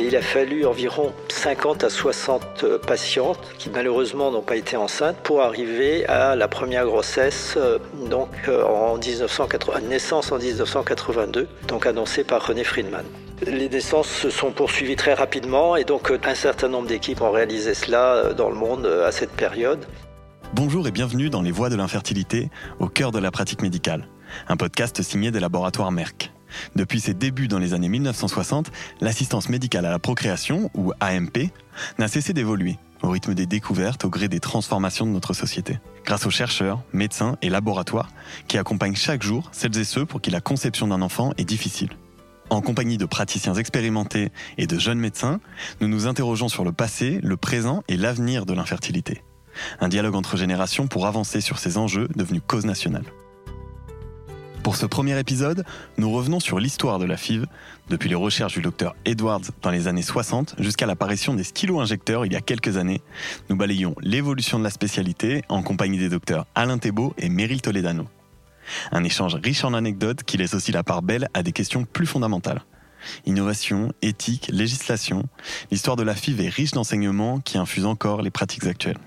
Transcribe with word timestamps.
Il 0.00 0.14
a 0.14 0.22
fallu 0.22 0.64
environ 0.64 1.12
50 1.28 1.82
à 1.82 1.90
60 1.90 2.78
patientes 2.86 3.40
qui 3.58 3.68
malheureusement 3.68 4.30
n'ont 4.30 4.42
pas 4.42 4.54
été 4.54 4.76
enceintes 4.76 5.16
pour 5.16 5.42
arriver 5.42 6.06
à 6.06 6.36
la 6.36 6.46
première 6.46 6.86
grossesse, 6.86 7.54
euh, 7.56 7.78
donc 8.08 8.30
euh, 8.46 8.64
en 8.64 8.96
1980, 8.96 9.80
naissance 9.88 10.30
en 10.30 10.38
1982, 10.38 11.48
donc 11.66 11.84
annoncée 11.84 12.22
par 12.22 12.46
René 12.46 12.62
Friedman. 12.62 13.04
Les 13.44 13.68
naissances 13.68 14.08
se 14.08 14.30
sont 14.30 14.52
poursuivies 14.52 14.96
très 14.96 15.14
rapidement 15.14 15.74
et 15.74 15.84
donc 15.84 16.12
un 16.24 16.34
certain 16.34 16.68
nombre 16.68 16.86
d'équipes 16.86 17.20
ont 17.20 17.32
réalisé 17.32 17.74
cela 17.74 18.32
dans 18.34 18.50
le 18.50 18.56
monde 18.56 18.86
à 18.86 19.10
cette 19.10 19.32
période. 19.32 19.84
Bonjour 20.54 20.86
et 20.86 20.92
bienvenue 20.92 21.28
dans 21.28 21.42
Les 21.42 21.52
Voies 21.52 21.70
de 21.70 21.76
l'infertilité, 21.76 22.50
au 22.78 22.86
cœur 22.86 23.10
de 23.10 23.18
la 23.18 23.30
pratique 23.30 23.62
médicale, 23.62 24.08
un 24.48 24.56
podcast 24.56 25.02
signé 25.02 25.30
des 25.30 25.40
laboratoires 25.40 25.90
Merck. 25.90 26.32
Depuis 26.76 27.00
ses 27.00 27.14
débuts 27.14 27.48
dans 27.48 27.58
les 27.58 27.74
années 27.74 27.88
1960, 27.88 28.70
l'assistance 29.00 29.48
médicale 29.48 29.86
à 29.86 29.90
la 29.90 29.98
procréation, 29.98 30.70
ou 30.74 30.92
AMP, 31.00 31.50
n'a 31.98 32.08
cessé 32.08 32.32
d'évoluer, 32.32 32.78
au 33.02 33.10
rythme 33.10 33.34
des 33.34 33.46
découvertes, 33.46 34.04
au 34.04 34.10
gré 34.10 34.28
des 34.28 34.40
transformations 34.40 35.06
de 35.06 35.10
notre 35.10 35.34
société. 35.34 35.78
Grâce 36.04 36.26
aux 36.26 36.30
chercheurs, 36.30 36.82
médecins 36.92 37.36
et 37.42 37.50
laboratoires 37.50 38.10
qui 38.46 38.58
accompagnent 38.58 38.96
chaque 38.96 39.22
jour 39.22 39.50
celles 39.52 39.76
et 39.78 39.84
ceux 39.84 40.06
pour 40.06 40.20
qui 40.20 40.30
la 40.30 40.40
conception 40.40 40.88
d'un 40.88 41.02
enfant 41.02 41.32
est 41.36 41.44
difficile. 41.44 41.90
En 42.50 42.62
compagnie 42.62 42.96
de 42.96 43.04
praticiens 43.04 43.54
expérimentés 43.54 44.30
et 44.56 44.66
de 44.66 44.78
jeunes 44.78 44.98
médecins, 44.98 45.38
nous 45.80 45.88
nous 45.88 46.06
interrogeons 46.06 46.48
sur 46.48 46.64
le 46.64 46.72
passé, 46.72 47.20
le 47.22 47.36
présent 47.36 47.82
et 47.88 47.96
l'avenir 47.96 48.46
de 48.46 48.54
l'infertilité. 48.54 49.22
Un 49.80 49.88
dialogue 49.88 50.14
entre 50.14 50.36
générations 50.36 50.86
pour 50.86 51.06
avancer 51.06 51.40
sur 51.40 51.58
ces 51.58 51.76
enjeux 51.76 52.08
devenus 52.16 52.42
cause 52.46 52.64
nationale. 52.64 53.04
Pour 54.68 54.76
ce 54.76 54.84
premier 54.84 55.18
épisode, 55.18 55.64
nous 55.96 56.12
revenons 56.12 56.40
sur 56.40 56.60
l'histoire 56.60 56.98
de 56.98 57.06
la 57.06 57.16
FIV, 57.16 57.46
depuis 57.88 58.10
les 58.10 58.14
recherches 58.14 58.52
du 58.52 58.60
docteur 58.60 58.94
Edwards 59.06 59.40
dans 59.62 59.70
les 59.70 59.88
années 59.88 60.02
60 60.02 60.56
jusqu'à 60.58 60.84
l'apparition 60.84 61.32
des 61.32 61.42
stylo-injecteurs 61.42 62.26
il 62.26 62.34
y 62.34 62.36
a 62.36 62.42
quelques 62.42 62.76
années. 62.76 63.00
Nous 63.48 63.56
balayons 63.56 63.94
l'évolution 64.02 64.58
de 64.58 64.64
la 64.64 64.68
spécialité 64.68 65.40
en 65.48 65.62
compagnie 65.62 65.96
des 65.96 66.10
docteurs 66.10 66.44
Alain 66.54 66.76
Thébault 66.76 67.14
et 67.16 67.30
Meryl 67.30 67.62
Toledano. 67.62 68.04
Un 68.92 69.04
échange 69.04 69.36
riche 69.36 69.64
en 69.64 69.72
anecdotes 69.72 70.22
qui 70.22 70.36
laisse 70.36 70.52
aussi 70.52 70.70
la 70.70 70.82
part 70.82 71.00
belle 71.00 71.30
à 71.32 71.42
des 71.42 71.52
questions 71.52 71.86
plus 71.86 72.04
fondamentales. 72.04 72.60
Innovation, 73.24 73.94
éthique, 74.02 74.50
législation, 74.52 75.22
l'histoire 75.70 75.96
de 75.96 76.02
la 76.02 76.14
FIV 76.14 76.42
est 76.42 76.50
riche 76.50 76.72
d'enseignements 76.72 77.40
qui 77.40 77.56
infusent 77.56 77.86
encore 77.86 78.20
les 78.20 78.30
pratiques 78.30 78.66
actuelles. 78.66 78.98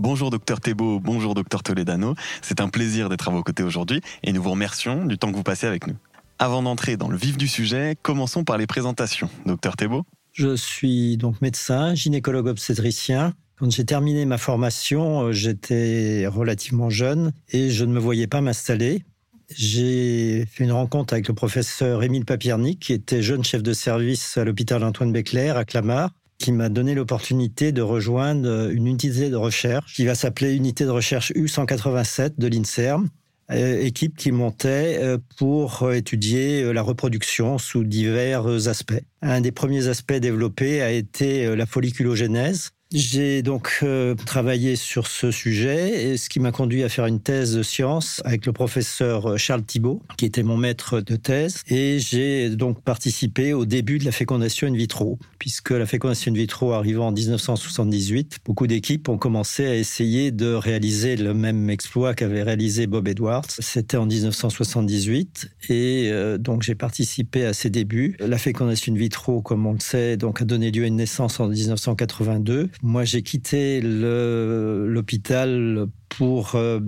Bonjour 0.00 0.30
docteur 0.30 0.60
Thébault, 0.60 1.00
bonjour 1.00 1.34
docteur 1.34 1.64
Toledano. 1.64 2.14
C'est 2.40 2.60
un 2.60 2.68
plaisir 2.68 3.08
d'être 3.08 3.26
à 3.26 3.32
vos 3.32 3.42
côtés 3.42 3.64
aujourd'hui 3.64 4.00
et 4.22 4.32
nous 4.32 4.40
vous 4.40 4.52
remercions 4.52 5.04
du 5.04 5.18
temps 5.18 5.32
que 5.32 5.36
vous 5.36 5.42
passez 5.42 5.66
avec 5.66 5.88
nous. 5.88 5.96
Avant 6.38 6.62
d'entrer 6.62 6.96
dans 6.96 7.08
le 7.08 7.16
vif 7.16 7.36
du 7.36 7.48
sujet, 7.48 7.96
commençons 8.00 8.44
par 8.44 8.58
les 8.58 8.68
présentations. 8.68 9.28
Docteur 9.44 9.76
Thébault 9.76 10.04
Je 10.32 10.54
suis 10.54 11.16
donc 11.16 11.42
médecin, 11.42 11.96
gynécologue 11.96 12.46
obstétricien. 12.46 13.34
Quand 13.58 13.72
j'ai 13.72 13.84
terminé 13.84 14.24
ma 14.24 14.38
formation, 14.38 15.22
euh, 15.22 15.32
j'étais 15.32 16.28
relativement 16.28 16.90
jeune 16.90 17.32
et 17.50 17.70
je 17.70 17.84
ne 17.84 17.92
me 17.92 17.98
voyais 17.98 18.28
pas 18.28 18.40
m'installer. 18.40 19.04
J'ai 19.52 20.46
fait 20.46 20.62
une 20.62 20.70
rencontre 20.70 21.12
avec 21.12 21.26
le 21.26 21.34
professeur 21.34 22.04
Émile 22.04 22.24
Papiernik, 22.24 22.78
qui 22.78 22.92
était 22.92 23.20
jeune 23.20 23.42
chef 23.42 23.64
de 23.64 23.72
service 23.72 24.36
à 24.36 24.44
l'hôpital 24.44 24.84
Antoine 24.84 25.10
Béclair 25.10 25.56
à 25.56 25.64
Clamart 25.64 26.12
qui 26.38 26.52
m'a 26.52 26.68
donné 26.68 26.94
l'opportunité 26.94 27.72
de 27.72 27.82
rejoindre 27.82 28.70
une 28.70 28.86
unité 28.86 29.28
de 29.28 29.36
recherche 29.36 29.94
qui 29.94 30.04
va 30.04 30.14
s'appeler 30.14 30.54
Unité 30.54 30.84
de 30.84 30.90
recherche 30.90 31.32
U187 31.32 32.34
de 32.38 32.46
l'INSERM, 32.46 33.08
euh, 33.50 33.80
équipe 33.80 34.14
qui 34.16 34.30
montait 34.30 34.98
euh, 35.00 35.16
pour 35.38 35.90
étudier 35.92 36.62
euh, 36.62 36.72
la 36.72 36.82
reproduction 36.82 37.56
sous 37.56 37.82
divers 37.82 38.46
aspects. 38.68 39.00
Un 39.22 39.40
des 39.40 39.52
premiers 39.52 39.88
aspects 39.88 40.12
développés 40.12 40.82
a 40.82 40.90
été 40.90 41.56
la 41.56 41.64
folliculogénèse, 41.64 42.70
j'ai 42.90 43.42
donc 43.42 43.80
euh, 43.82 44.14
travaillé 44.14 44.74
sur 44.74 45.08
ce 45.08 45.30
sujet, 45.30 46.06
et 46.06 46.16
ce 46.16 46.30
qui 46.30 46.40
m'a 46.40 46.52
conduit 46.52 46.84
à 46.84 46.88
faire 46.88 47.04
une 47.04 47.20
thèse 47.20 47.54
de 47.54 47.62
science 47.62 48.22
avec 48.24 48.46
le 48.46 48.52
professeur 48.52 49.26
euh, 49.26 49.36
Charles 49.36 49.64
Thibault, 49.64 50.02
qui 50.16 50.24
était 50.24 50.42
mon 50.42 50.56
maître 50.56 51.00
de 51.00 51.16
thèse. 51.16 51.62
Et 51.68 51.98
j'ai 51.98 52.48
donc 52.48 52.82
participé 52.82 53.52
au 53.52 53.66
début 53.66 53.98
de 53.98 54.06
la 54.06 54.12
fécondation 54.12 54.66
in 54.68 54.72
vitro, 54.72 55.18
puisque 55.38 55.70
la 55.70 55.84
fécondation 55.84 56.32
in 56.32 56.34
vitro 56.34 56.72
arrivant 56.72 57.08
en 57.08 57.12
1978, 57.12 58.38
beaucoup 58.46 58.66
d'équipes 58.66 59.10
ont 59.10 59.18
commencé 59.18 59.66
à 59.66 59.74
essayer 59.74 60.30
de 60.30 60.54
réaliser 60.54 61.16
le 61.16 61.34
même 61.34 61.68
exploit 61.68 62.14
qu'avait 62.14 62.42
réalisé 62.42 62.86
Bob 62.86 63.06
Edwards. 63.06 63.44
C'était 63.58 63.98
en 63.98 64.06
1978, 64.06 65.50
et 65.68 66.08
euh, 66.10 66.38
donc 66.38 66.62
j'ai 66.62 66.74
participé 66.74 67.44
à 67.44 67.52
ces 67.52 67.68
débuts. 67.68 68.16
La 68.18 68.38
fécondation 68.38 68.94
in 68.94 68.96
vitro, 68.96 69.42
comme 69.42 69.66
on 69.66 69.74
le 69.74 69.80
sait, 69.80 70.16
donc 70.16 70.40
a 70.40 70.46
donné 70.46 70.70
lieu 70.70 70.84
à 70.84 70.86
une 70.86 70.96
naissance 70.96 71.38
en 71.38 71.48
1982. 71.48 72.70
Moi, 72.82 73.04
j'ai 73.04 73.22
quitté 73.22 73.80
l'hôpital 73.80 75.86
pour 76.08 76.54
euh, 76.54 76.80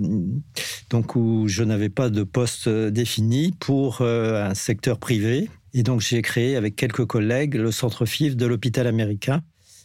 donc 0.89 1.15
où 1.15 1.47
je 1.47 1.63
n'avais 1.63 1.89
pas 1.89 2.09
de 2.09 2.23
poste 2.23 2.69
défini 2.69 3.53
pour 3.59 4.01
euh, 4.01 4.43
un 4.43 4.53
secteur 4.53 4.99
privé 4.99 5.49
et 5.73 5.83
donc 5.83 6.01
j'ai 6.01 6.21
créé 6.21 6.55
avec 6.55 6.75
quelques 6.75 7.05
collègues 7.05 7.55
le 7.55 7.71
centre 7.71 8.05
FIV 8.05 8.35
de 8.35 8.45
l'hôpital 8.45 8.87
américain 8.87 9.41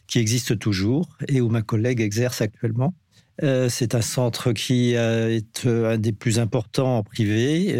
qui 0.06 0.18
existe 0.18 0.58
toujours 0.58 1.16
et 1.28 1.40
où 1.40 1.48
ma 1.48 1.62
collègue 1.62 2.00
exerce 2.00 2.40
actuellement. 2.40 2.94
Euh, 3.42 3.68
c'est 3.68 3.94
un 3.94 4.00
centre 4.00 4.52
qui 4.52 4.94
est 4.94 5.66
un 5.66 5.98
des 5.98 6.12
plus 6.12 6.38
importants 6.38 6.98
en 6.98 7.02
privé, 7.02 7.76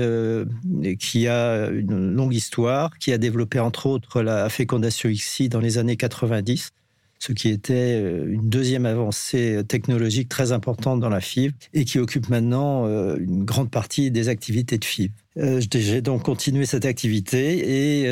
qui 0.99 1.29
a 1.29 1.69
une 1.69 2.13
longue 2.13 2.35
histoire, 2.35 2.99
qui 2.99 3.13
a 3.13 3.19
développé 3.19 3.61
entre 3.61 3.87
autres 3.87 4.23
la 4.23 4.49
fécondation 4.49 5.09
ICSI 5.09 5.49
dans 5.49 5.61
les 5.61 5.79
années 5.79 5.97
90 5.97 6.73
ce 7.19 7.33
qui 7.33 7.49
était 7.49 8.01
euh, 8.03 8.27
une 8.29 8.49
deuxième 8.49 8.87
avancée 8.87 9.63
technologique 9.69 10.29
très 10.29 10.53
importante 10.53 11.01
dans 11.01 11.09
la 11.09 11.21
FIV 11.21 11.53
et 11.73 11.85
qui 11.85 11.99
occupe 11.99 12.29
maintenant 12.29 12.87
euh, 12.87 13.17
une 13.19 13.45
grande 13.45 13.71
partie 13.71 14.11
des 14.11 14.29
activités 14.29 14.79
de 14.79 14.85
FIV. 14.85 15.11
Euh, 15.39 15.61
j'ai 15.75 16.01
donc 16.03 16.23
continué 16.23 16.67
cette 16.67 16.85
activité 16.85 18.03
et 18.03 18.07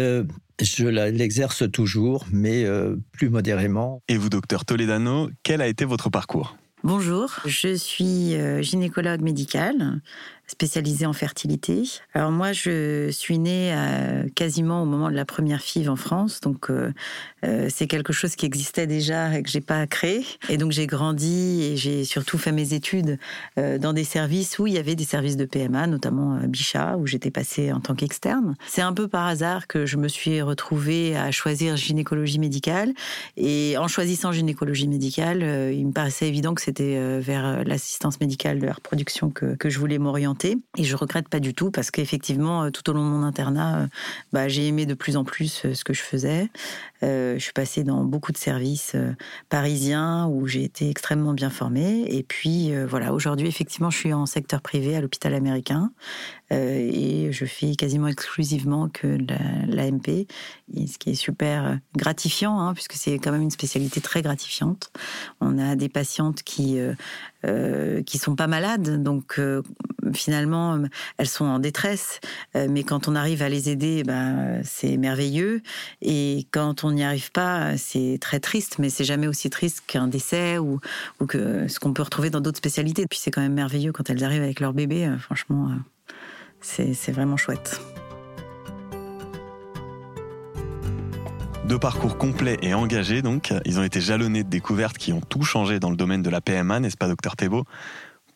je 0.60 0.86
l'exerce 0.86 1.70
toujours, 1.70 2.26
mais 2.30 2.64
plus 3.12 3.30
modérément. 3.30 4.02
Et 4.08 4.16
vous, 4.16 4.28
docteur 4.28 4.64
Toledano, 4.64 5.30
quel 5.42 5.60
a 5.62 5.68
été 5.68 5.84
votre 5.84 6.10
parcours? 6.10 6.56
Bonjour, 6.82 7.40
je 7.46 7.74
suis 7.74 8.34
gynécologue 8.60 9.22
médicale 9.22 10.00
spécialisée 10.46 11.06
en 11.06 11.12
fertilité. 11.12 11.84
Alors 12.12 12.30
moi, 12.30 12.52
je 12.52 13.10
suis 13.10 13.38
née 13.38 13.72
euh, 13.72 14.28
quasiment 14.34 14.82
au 14.82 14.84
moment 14.84 15.10
de 15.10 15.14
la 15.14 15.24
première 15.24 15.60
FIV 15.60 15.88
en 15.88 15.96
France, 15.96 16.40
donc 16.40 16.70
euh, 16.70 16.92
euh, 17.44 17.68
c'est 17.70 17.86
quelque 17.86 18.12
chose 18.12 18.36
qui 18.36 18.44
existait 18.44 18.86
déjà 18.86 19.38
et 19.38 19.42
que 19.42 19.48
j'ai 19.48 19.62
pas 19.62 19.86
créé. 19.86 20.26
Et 20.50 20.58
donc 20.58 20.72
j'ai 20.72 20.86
grandi 20.86 21.62
et 21.62 21.76
j'ai 21.76 22.04
surtout 22.04 22.36
fait 22.36 22.52
mes 22.52 22.74
études 22.74 23.18
dans 23.56 23.92
des 23.92 24.04
services 24.04 24.58
où 24.58 24.66
il 24.66 24.74
y 24.74 24.78
avait 24.78 24.94
des 24.94 25.04
services 25.04 25.36
de 25.36 25.44
PMA, 25.44 25.86
notamment 25.86 26.38
Bichat, 26.46 26.96
où 26.96 27.06
j'étais 27.06 27.30
passée 27.30 27.72
en 27.72 27.80
tant 27.80 27.94
qu'externe. 27.94 28.54
C'est 28.66 28.82
un 28.82 28.92
peu 28.92 29.08
par 29.08 29.26
hasard 29.26 29.66
que 29.66 29.86
je 29.86 29.96
me 29.96 30.08
suis 30.08 30.42
retrouvée 30.42 31.16
à 31.16 31.30
choisir 31.30 31.76
gynécologie 31.76 32.38
médicale. 32.38 32.92
Et 33.36 33.76
en 33.78 33.88
choisissant 33.88 34.32
gynécologie 34.32 34.88
médicale, 34.88 35.72
il 35.72 35.86
me 35.86 35.92
paraissait 35.92 36.28
évident 36.28 36.54
que 36.54 36.62
c'était 36.62 37.20
vers 37.20 37.64
l'assistance 37.64 38.20
médicale 38.20 38.58
de 38.58 38.66
la 38.66 38.72
reproduction 38.72 39.30
que, 39.30 39.54
que 39.54 39.70
je 39.70 39.78
voulais 39.78 39.98
m'orienter 39.98 40.33
et 40.76 40.84
je 40.84 40.96
regrette 40.96 41.28
pas 41.28 41.40
du 41.40 41.54
tout 41.54 41.70
parce 41.70 41.90
qu'effectivement, 41.90 42.64
euh, 42.64 42.70
tout 42.70 42.88
au 42.90 42.92
long 42.92 43.04
de 43.04 43.10
mon 43.10 43.22
internat, 43.22 43.78
euh, 43.78 43.86
bah, 44.32 44.48
j'ai 44.48 44.66
aimé 44.66 44.86
de 44.86 44.94
plus 44.94 45.16
en 45.16 45.24
plus 45.24 45.64
euh, 45.64 45.74
ce 45.74 45.84
que 45.84 45.92
je 45.92 46.02
faisais. 46.02 46.50
je 47.02 47.38
suis 47.38 47.52
passée 47.52 47.84
dans 47.84 48.02
beaucoup 48.02 48.32
de 48.32 48.38
services 48.38 48.96
parisiens 49.50 50.26
où 50.26 50.46
j'ai 50.46 50.64
été 50.64 50.88
extrêmement 50.88 51.34
bien 51.34 51.50
formée. 51.50 52.06
Et 52.08 52.22
puis 52.22 52.72
voilà, 52.86 53.12
aujourd'hui, 53.12 53.46
effectivement, 53.46 53.90
je 53.90 53.98
suis 53.98 54.14
en 54.14 54.24
secteur 54.24 54.62
privé 54.62 54.96
à 54.96 55.02
l'hôpital 55.02 55.34
américain 55.34 55.92
et 56.50 57.28
je 57.30 57.44
fais 57.44 57.74
quasiment 57.74 58.06
exclusivement 58.06 58.88
que 58.88 59.18
l'AMP, 59.68 60.26
ce 60.74 60.96
qui 60.96 61.10
est 61.10 61.14
super 61.14 61.78
gratifiant, 61.94 62.58
hein, 62.58 62.72
puisque 62.72 62.94
c'est 62.94 63.18
quand 63.18 63.32
même 63.32 63.42
une 63.42 63.50
spécialité 63.50 64.00
très 64.00 64.22
gratifiante. 64.22 64.90
On 65.42 65.58
a 65.58 65.76
des 65.76 65.90
patientes 65.90 66.42
qui 66.42 66.78
euh, 67.44 68.02
qui 68.02 68.16
sont 68.16 68.36
pas 68.36 68.46
malades, 68.46 69.02
donc 69.02 69.38
finalement 70.12 70.78
elles 71.18 71.28
sont 71.28 71.44
en 71.44 71.58
détresse. 71.58 72.20
Euh, 72.56 72.66
mais 72.70 72.82
quand 72.82 73.08
on 73.08 73.14
arrive 73.14 73.42
à 73.42 73.48
les 73.48 73.70
aider, 73.70 74.02
ben 74.02 74.60
c'est 74.64 74.96
merveilleux. 74.96 75.62
Et 76.02 76.46
quand 76.50 76.84
on 76.84 76.92
n'y 76.92 77.04
arrive 77.04 77.30
pas, 77.32 77.76
c'est 77.76 78.18
très 78.20 78.40
triste. 78.40 78.78
Mais 78.78 78.90
c'est 78.90 79.04
jamais 79.04 79.26
aussi 79.26 79.50
triste 79.50 79.82
qu'un 79.86 80.08
décès 80.08 80.58
ou, 80.58 80.80
ou 81.20 81.26
que 81.26 81.68
ce 81.68 81.78
qu'on 81.78 81.92
peut 81.92 82.02
retrouver 82.02 82.30
dans 82.30 82.40
d'autres 82.40 82.58
spécialités. 82.58 83.06
Puis 83.06 83.18
c'est 83.22 83.30
quand 83.30 83.42
même 83.42 83.54
merveilleux 83.54 83.92
quand 83.92 84.10
elles 84.10 84.24
arrivent 84.24 84.42
avec 84.42 84.60
leur 84.60 84.72
bébé. 84.72 85.10
franchement, 85.18 85.70
c'est 86.60 87.12
vraiment 87.12 87.36
chouette. 87.36 87.80
Deux 91.66 91.78
parcours 91.78 92.18
complets 92.18 92.58
et 92.60 92.74
engagés, 92.74 93.22
donc. 93.22 93.54
Ils 93.64 93.80
ont 93.80 93.82
été 93.82 93.98
jalonnés 93.98 94.44
de 94.44 94.50
découvertes 94.50 94.98
qui 94.98 95.14
ont 95.14 95.22
tout 95.22 95.42
changé 95.42 95.80
dans 95.80 95.88
le 95.88 95.96
domaine 95.96 96.22
de 96.22 96.28
la 96.28 96.42
PMA, 96.42 96.78
n'est-ce 96.78 96.98
pas, 96.98 97.08
docteur 97.08 97.36
Thébault? 97.36 97.64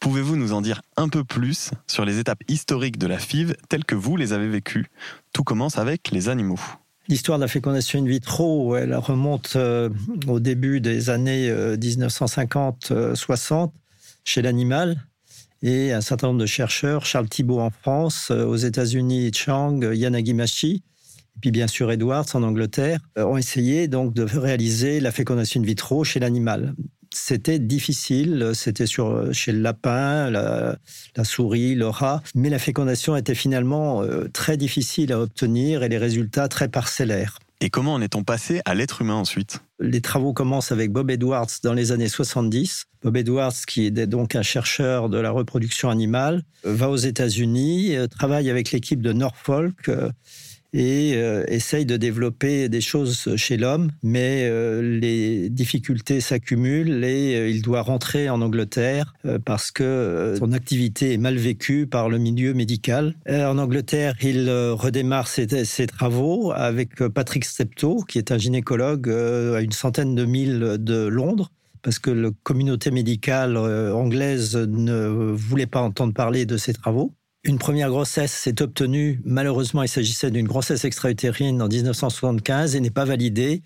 Pouvez-vous 0.01 0.37
nous 0.37 0.53
en 0.53 0.61
dire 0.61 0.83
un 0.97 1.09
peu 1.09 1.25
plus 1.25 1.71
sur 1.87 2.05
les 2.05 2.19
étapes 2.19 2.43
historiques 2.49 2.99
de 2.99 3.07
la 3.07 3.19
FIV 3.19 3.57
telles 3.69 3.85
que 3.85 3.97
vous 3.97 4.17
les 4.17 4.33
avez 4.33 4.49
vécues? 4.49 4.87
Tout 5.33 5.43
commence 5.43 5.79
avec 5.79 6.11
les 6.13 6.29
animaux. 6.29 6.61
L'histoire 7.09 7.39
de 7.39 7.45
la 7.45 7.49
fécondation 7.49 7.99
in 7.99 8.05
vitro, 8.05 8.77
elle 8.77 8.95
remonte 8.95 9.55
euh, 9.57 9.89
au 10.27 10.41
début 10.41 10.81
des 10.81 11.11
années 11.11 11.51
1950-60 11.51 13.71
chez 14.25 14.43
l'animal. 14.43 15.03
Et 15.63 15.93
un 15.93 16.01
certain 16.01 16.29
nombre 16.29 16.41
de 16.41 16.47
chercheurs, 16.47 17.05
Charles 17.05 17.29
Thibault 17.29 17.61
en 17.61 17.71
France, 17.71 18.31
aux 18.31 18.57
États-Unis, 18.57 19.33
Chang, 19.35 19.83
Yanagimashi, 19.83 20.77
et 20.77 20.83
puis 21.41 21.51
bien 21.51 21.67
sûr 21.67 21.91
Edwards 21.91 22.27
en 22.35 22.45
Angleterre, 22.45 23.01
ont 23.17 23.37
essayé 23.37 23.89
donc 23.89 24.15
de 24.15 24.23
réaliser 24.23 25.01
la 25.01 25.11
fécondation 25.11 25.61
in 25.61 25.65
vitro 25.65 26.05
chez 26.05 26.21
l'animal 26.21 26.75
c'était 27.13 27.59
difficile. 27.59 28.53
C'était 28.55 28.87
sur 28.87 29.33
chez 29.33 29.53
le 29.53 29.61
lapin, 29.61 30.31
la, 30.31 30.79
souris, 31.25 31.75
le 31.75 31.89
rat, 31.89 32.23
mais 32.35 32.49
la 32.49 32.59
fécondation 32.59 33.17
était 33.17 33.35
finalement 33.35 34.03
euh, 34.03 34.29
très 34.33 34.57
difficile 34.57 35.13
à 35.13 35.21
obtenir 35.21 35.83
et 35.83 35.89
les 35.89 35.99
résultats 35.99 36.49
très 36.49 36.69
parcellaires. 36.69 37.39
Et 37.61 37.71
comment 37.71 37.95
en 37.95 38.01
est-on 38.01 38.23
passé 38.23 38.61
à 38.67 38.75
l'être 38.77 39.03
humain 39.03 39.15
ensuite? 39.15 39.61
Les 39.81 40.01
travaux 40.01 40.33
commencent 40.33 40.71
avec 40.71 40.93
Bob 40.93 41.11
Edwards 41.11 41.49
dans 41.65 41.73
les 41.73 41.91
années 41.91 42.09
70. 42.09 42.85
Bob 43.03 43.17
Edwards, 43.17 43.55
qui 43.67 43.87
est 43.87 43.91
donc 43.91 44.37
un 44.37 44.43
chercheur 44.43 45.09
de 45.09 45.19
la 45.19 45.31
reproduction 45.31 45.91
animale, 45.91 46.43
va 46.63 46.89
aux 46.89 46.97
États-Unis, 46.97 47.97
euh, 47.97 48.07
travaille 48.07 48.49
avec 48.49 48.71
l'équipe 48.71 49.03
de 49.03 49.13
Norfolk 49.13 49.89
euh, 49.89 50.11
et 50.73 51.15
euh, 51.17 51.45
essaye 51.49 51.87
de 51.87 51.97
développer 51.97 52.69
des 52.69 52.81
choses 52.81 53.37
chez 53.37 53.57
l'homme, 53.57 53.91
mais 54.03 54.43
euh, 54.45 54.83
les 54.83 55.49
difficultés 55.49 56.21
s'accumulent 56.21 57.05
et 57.05 57.37
euh, 57.37 57.49
il 57.49 57.63
doit 57.63 57.83
rentrer 57.83 58.29
en 58.29 58.43
Angleterre 58.43 59.15
parce 59.45 59.71
que 59.71 60.35
son 60.39 60.53
activité 60.53 61.15
est 61.15 61.19
mal 61.19 61.37
vécue 61.37 61.87
par 61.87 62.09
le 62.09 62.19
milieu 62.19 62.55
médical. 62.55 63.15
en 63.29 63.59
Angleterre, 63.59 64.15
il 64.23 64.51
redémarre 64.51 65.29
ses, 65.29 65.47
travaux 65.87 66.53
avec 66.53 66.97
Patrick 67.09 67.45
Steptoe, 67.45 68.05
qui 68.07 68.19
est 68.19 68.33
un 68.33 68.39
gynécologue 68.39 69.09
à 69.11 69.61
une 69.61 69.73
centaine 69.73 70.15
de 70.15 70.25
milles 70.25 70.77
de 70.79 71.07
Londres 71.07 71.51
parce 71.83 71.99
que 71.99 72.11
la 72.11 72.31
communauté 72.43 72.91
médicale 72.91 73.57
anglaise 73.57 74.57
ne 74.57 75.33
voulait 75.33 75.67
pas 75.67 75.81
entendre 75.81 76.13
parler 76.13 76.45
de 76.45 76.57
ses 76.57 76.73
travaux. 76.73 77.13
Une 77.45 77.59
première 77.59 77.89
grossesse 77.89 78.33
s'est 78.33 78.61
obtenue, 78.63 79.21
malheureusement 79.25 79.83
il 79.83 79.89
s'agissait 79.89 80.31
d'une 80.31 80.49
grossesse 80.49 80.85
extra-utérine 80.85 81.63
en 81.63 81.69
1975 81.69 82.75
et 82.75 82.81
n'est 82.81 82.91
pas 82.91 83.05
validée. 83.05 83.63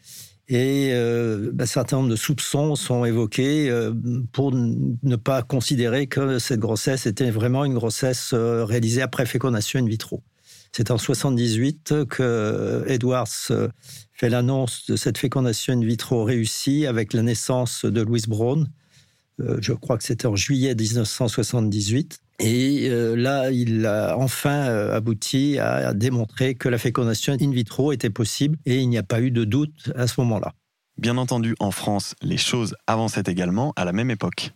Et 0.49 0.91
euh, 0.93 1.51
bah, 1.55 1.65
un 1.65 1.67
certain 1.67 1.97
nombre 1.97 2.11
de 2.11 2.17
soupçons 2.17 2.77
sont 2.77 3.07
évoqués 3.07 3.71
euh, 3.71 3.95
pour 4.33 4.53
ne 4.53 5.17
pas 5.17 5.43
considérer 5.43 6.09
que 6.09 6.39
cette 6.39 6.61
grossesse 6.61 7.07
était 7.07 7.31
vraiment 7.31 7.65
une 7.65 7.75
grossesse 7.75 8.33
euh, 8.35 8.65
réalisée 8.65 9.01
après 9.01 9.25
fécondation 9.25 9.81
in 9.81 9.87
vitro. 9.87 10.23
C'est 10.73 10.91
en 10.91 10.99
78 10.99 12.07
que 12.09 12.85
Edwards 12.89 13.29
fait 14.13 14.31
l'annonce 14.31 14.87
de 14.87 14.97
cette 14.97 15.19
fécondation 15.19 15.75
in 15.75 15.81
vitro 15.81 16.25
réussie 16.25 16.87
avec 16.87 17.13
la 17.13 17.23
naissance 17.23 17.85
de 17.85 18.01
Louise 18.01 18.27
Brown. 18.27 18.71
je 19.39 19.73
crois 19.75 19.99
que 19.99 20.05
c'était 20.05 20.27
en 20.27 20.35
juillet 20.35 20.75
1978. 20.75 22.22
Et 22.39 22.89
euh, 22.89 23.15
là, 23.15 23.51
il 23.51 23.87
a 23.87 24.17
enfin 24.19 24.67
euh, 24.67 24.97
abouti 24.97 25.59
à 25.59 25.95
démontrer 25.95 26.55
que 26.55 26.69
la 26.69 26.79
fécondation 26.79 27.37
in 27.41 27.51
vitro 27.51 27.93
était 27.93 28.11
possible 28.11 28.59
et 28.67 28.79
il 28.79 28.89
n'y 28.89 28.99
a 28.99 29.03
pas 29.03 29.21
eu 29.21 29.31
de 29.31 29.45
doute 29.45 29.93
à 29.95 30.07
ce 30.07 30.21
moment-là. 30.21 30.55
Bien 30.99 31.17
entendu, 31.17 31.55
en 31.59 31.71
France, 31.71 32.15
les 32.23 32.37
choses 32.37 32.77
avançaient 32.87 33.25
également 33.27 33.73
à 33.77 33.85
la 33.85 33.93
même 33.93 34.11
époque. 34.11 34.53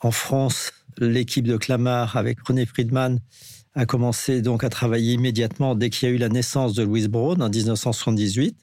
En 0.00 0.10
France, 0.10 0.72
l'équipe 0.98 1.46
de 1.46 1.56
Clamart 1.56 2.16
avec 2.16 2.40
René 2.46 2.66
Friedman 2.66 3.20
a 3.74 3.86
commencé 3.86 4.40
donc 4.40 4.64
à 4.64 4.68
travailler 4.68 5.14
immédiatement 5.14 5.74
dès 5.74 5.90
qu'il 5.90 6.08
y 6.08 6.12
a 6.12 6.14
eu 6.14 6.18
la 6.18 6.28
naissance 6.28 6.74
de 6.74 6.82
Louise 6.82 7.08
Braun 7.08 7.40
en 7.40 7.48
1978. 7.48 8.56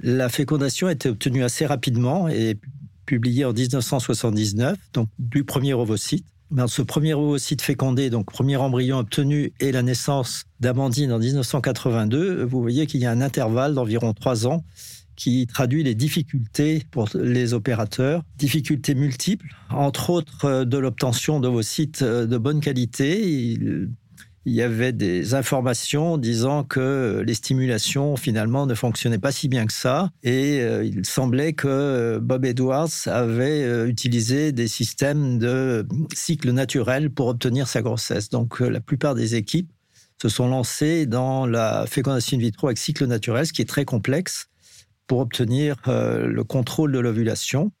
La 0.00 0.28
fécondation 0.28 0.86
a 0.86 0.92
été 0.92 1.08
obtenue 1.08 1.42
assez 1.42 1.66
rapidement 1.66 2.28
et 2.28 2.58
publiée 3.06 3.44
en 3.44 3.52
1979, 3.52 4.78
donc 4.92 5.08
du 5.18 5.44
premier 5.44 5.74
ovocyte. 5.74 6.26
Dans 6.54 6.68
ce 6.68 6.82
premier 6.82 7.14
oocyte 7.14 7.62
fécondé, 7.62 8.10
donc 8.10 8.26
premier 8.26 8.54
embryon 8.54 8.98
obtenu, 8.98 9.52
et 9.58 9.72
la 9.72 9.82
naissance 9.82 10.44
d'Amandine 10.60 11.10
en 11.10 11.18
1982, 11.18 12.44
vous 12.44 12.62
voyez 12.62 12.86
qu'il 12.86 13.00
y 13.00 13.06
a 13.06 13.10
un 13.10 13.20
intervalle 13.20 13.74
d'environ 13.74 14.12
trois 14.12 14.46
ans 14.46 14.62
qui 15.16 15.48
traduit 15.48 15.82
les 15.82 15.96
difficultés 15.96 16.84
pour 16.92 17.08
les 17.12 17.54
opérateurs, 17.54 18.22
difficultés 18.38 18.94
multiples, 18.94 19.48
entre 19.68 20.10
autres 20.10 20.44
euh, 20.44 20.64
de 20.64 20.78
l'obtention 20.78 21.40
d'ovocytes 21.40 22.02
euh, 22.02 22.24
de 22.24 22.38
bonne 22.38 22.60
qualité 22.60 23.58
y 24.52 24.62
avait 24.62 24.92
des 24.92 25.34
informations 25.34 26.18
disant 26.18 26.64
que 26.64 27.22
les 27.26 27.34
stimulations 27.34 28.16
finalement 28.16 28.66
ne 28.66 28.74
fonctionnaient 28.74 29.18
pas 29.18 29.32
si 29.32 29.48
bien 29.48 29.66
que 29.66 29.72
ça 29.72 30.10
et 30.22 30.60
euh, 30.60 30.84
il 30.84 31.06
semblait 31.06 31.54
que 31.54 32.18
Bob 32.20 32.44
Edwards 32.44 32.90
avait 33.06 33.62
euh, 33.62 33.88
utilisé 33.88 34.52
des 34.52 34.68
systèmes 34.68 35.38
de 35.38 35.86
cycle 36.14 36.50
naturel 36.50 37.10
pour 37.10 37.28
obtenir 37.28 37.68
sa 37.68 37.80
grossesse. 37.80 38.28
Donc 38.28 38.60
euh, 38.60 38.68
la 38.68 38.80
plupart 38.80 39.14
des 39.14 39.34
équipes 39.34 39.72
se 40.20 40.28
sont 40.28 40.48
lancées 40.48 41.06
dans 41.06 41.46
la 41.46 41.86
fécondation 41.86 42.36
in 42.36 42.40
vitro 42.40 42.66
avec 42.66 42.78
cycle 42.78 43.06
naturel, 43.06 43.46
ce 43.46 43.52
qui 43.52 43.62
est 43.62 43.68
très 43.68 43.84
complexe 43.84 44.48
pour 45.06 45.18
obtenir 45.18 45.76
le 45.86 46.42
contrôle 46.44 46.92
de 46.92 46.98
l'ovulation. 46.98 47.72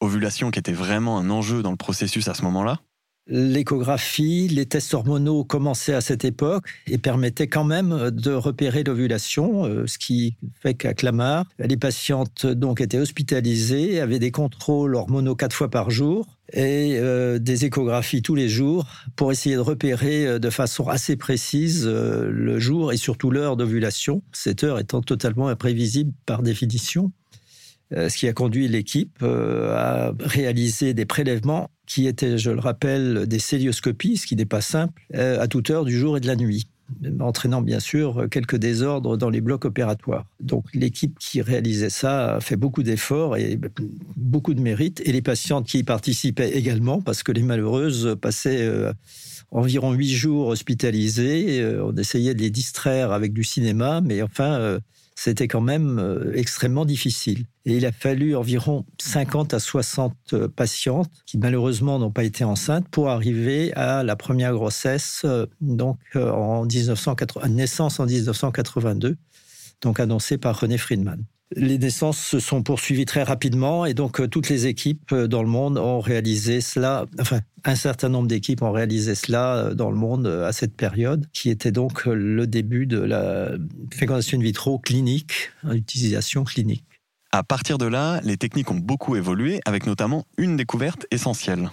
Ovulation 0.00 0.50
qui 0.50 0.58
était 0.58 0.72
vraiment 0.72 1.18
un 1.18 1.28
enjeu 1.28 1.62
dans 1.62 1.72
le 1.72 1.76
processus 1.76 2.26
à 2.28 2.34
ce 2.34 2.42
moment-là 2.42 2.80
L'échographie, 3.32 4.48
les 4.48 4.66
tests 4.66 4.92
hormonaux 4.92 5.44
commençaient 5.44 5.94
à 5.94 6.00
cette 6.00 6.24
époque 6.24 6.64
et 6.88 6.98
permettaient 6.98 7.46
quand 7.46 7.62
même 7.62 8.10
de 8.10 8.32
repérer 8.32 8.82
l'ovulation, 8.82 9.66
euh, 9.66 9.86
ce 9.86 9.98
qui 9.98 10.36
fait 10.60 10.74
qu'à 10.74 10.94
Clamart, 10.94 11.44
les 11.60 11.76
patientes 11.76 12.44
donc 12.44 12.80
étaient 12.80 12.98
hospitalisées, 12.98 14.00
avaient 14.00 14.18
des 14.18 14.32
contrôles 14.32 14.96
hormonaux 14.96 15.36
quatre 15.36 15.54
fois 15.54 15.70
par 15.70 15.90
jour 15.90 16.26
et 16.52 16.96
euh, 16.98 17.38
des 17.38 17.64
échographies 17.64 18.22
tous 18.22 18.34
les 18.34 18.48
jours 18.48 18.86
pour 19.14 19.30
essayer 19.30 19.54
de 19.54 19.60
repérer 19.60 20.26
euh, 20.26 20.38
de 20.40 20.50
façon 20.50 20.88
assez 20.88 21.14
précise 21.14 21.86
le 21.86 22.58
jour 22.58 22.92
et 22.92 22.96
surtout 22.96 23.30
l'heure 23.30 23.56
d'ovulation, 23.56 24.24
cette 24.32 24.64
heure 24.64 24.80
étant 24.80 25.02
totalement 25.02 25.46
imprévisible 25.46 26.12
par 26.26 26.42
définition. 26.42 27.12
Euh, 27.92 28.08
ce 28.08 28.16
qui 28.16 28.28
a 28.28 28.32
conduit 28.32 28.68
l'équipe 28.68 29.18
euh, 29.22 29.74
à 29.74 30.12
réaliser 30.20 30.94
des 30.94 31.06
prélèvements 31.06 31.70
qui 31.86 32.06
étaient, 32.06 32.38
je 32.38 32.50
le 32.50 32.60
rappelle, 32.60 33.26
des 33.26 33.40
célioscopies, 33.40 34.16
ce 34.16 34.26
qui 34.26 34.36
n'est 34.36 34.44
pas 34.44 34.60
simple, 34.60 35.02
euh, 35.16 35.40
à 35.40 35.48
toute 35.48 35.70
heure 35.70 35.84
du 35.84 35.98
jour 35.98 36.16
et 36.16 36.20
de 36.20 36.26
la 36.26 36.36
nuit 36.36 36.66
entraînant 37.20 37.62
bien 37.62 37.78
sûr 37.78 38.26
quelques 38.32 38.56
désordres 38.56 39.16
dans 39.16 39.30
les 39.30 39.40
blocs 39.40 39.64
opératoires. 39.64 40.26
Donc 40.40 40.64
l'équipe 40.74 41.16
qui 41.20 41.40
réalisait 41.40 41.88
ça 41.88 42.34
a 42.34 42.40
fait 42.40 42.56
beaucoup 42.56 42.82
d'efforts 42.82 43.36
et 43.36 43.60
beaucoup 44.16 44.54
de 44.54 44.60
mérite, 44.60 45.00
et 45.04 45.12
les 45.12 45.22
patientes 45.22 45.68
qui 45.68 45.78
y 45.78 45.82
participaient 45.84 46.50
également, 46.50 47.00
parce 47.00 47.22
que 47.22 47.30
les 47.30 47.44
malheureuses 47.44 48.16
passaient 48.20 48.68
environ 49.52 49.92
huit 49.92 50.10
jours 50.10 50.48
hospitalisées, 50.48 51.64
on 51.80 51.94
essayait 51.94 52.34
de 52.34 52.40
les 52.40 52.50
distraire 52.50 53.12
avec 53.12 53.32
du 53.32 53.44
cinéma, 53.44 54.00
mais 54.00 54.20
enfin 54.20 54.80
c'était 55.22 55.48
quand 55.48 55.60
même 55.60 55.98
euh, 55.98 56.32
extrêmement 56.34 56.86
difficile. 56.86 57.44
Et 57.66 57.76
il 57.76 57.84
a 57.84 57.92
fallu 57.92 58.34
environ 58.34 58.86
50 58.98 59.52
à 59.52 59.58
60 59.58 60.14
euh, 60.32 60.48
patientes 60.48 61.10
qui 61.26 61.36
malheureusement 61.36 61.98
n'ont 61.98 62.10
pas 62.10 62.24
été 62.24 62.42
enceintes 62.42 62.88
pour 62.88 63.10
arriver 63.10 63.70
à 63.74 64.02
la 64.02 64.16
première 64.16 64.54
grossesse, 64.54 65.20
euh, 65.26 65.44
donc 65.60 65.98
en 66.14 66.64
1980, 66.64 67.48
naissance 67.48 68.00
en 68.00 68.06
1982, 68.06 69.18
donc 69.82 70.00
annoncée 70.00 70.38
par 70.38 70.58
René 70.58 70.78
Friedman. 70.78 71.22
Les 71.56 71.78
naissances 71.78 72.18
se 72.18 72.38
sont 72.38 72.62
poursuivies 72.62 73.06
très 73.06 73.24
rapidement 73.24 73.84
et 73.84 73.92
donc 73.92 74.28
toutes 74.30 74.48
les 74.48 74.66
équipes 74.66 75.14
dans 75.14 75.42
le 75.42 75.48
monde 75.48 75.78
ont 75.78 75.98
réalisé 75.98 76.60
cela, 76.60 77.06
enfin 77.20 77.40
un 77.64 77.74
certain 77.74 78.08
nombre 78.08 78.28
d'équipes 78.28 78.62
ont 78.62 78.70
réalisé 78.70 79.14
cela 79.14 79.74
dans 79.74 79.90
le 79.90 79.96
monde 79.96 80.26
à 80.26 80.52
cette 80.52 80.76
période, 80.76 81.26
qui 81.32 81.50
était 81.50 81.72
donc 81.72 82.06
le 82.06 82.46
début 82.46 82.86
de 82.86 83.00
la 83.00 83.50
fécondation 83.92 84.38
in 84.38 84.42
vitro 84.42 84.78
clinique, 84.78 85.50
utilisation 85.72 86.44
clinique. 86.44 86.84
À 87.32 87.42
partir 87.42 87.78
de 87.78 87.86
là, 87.86 88.20
les 88.24 88.36
techniques 88.36 88.70
ont 88.70 88.78
beaucoup 88.78 89.16
évolué, 89.16 89.60
avec 89.64 89.86
notamment 89.86 90.26
une 90.36 90.56
découverte 90.56 91.06
essentielle. 91.10 91.70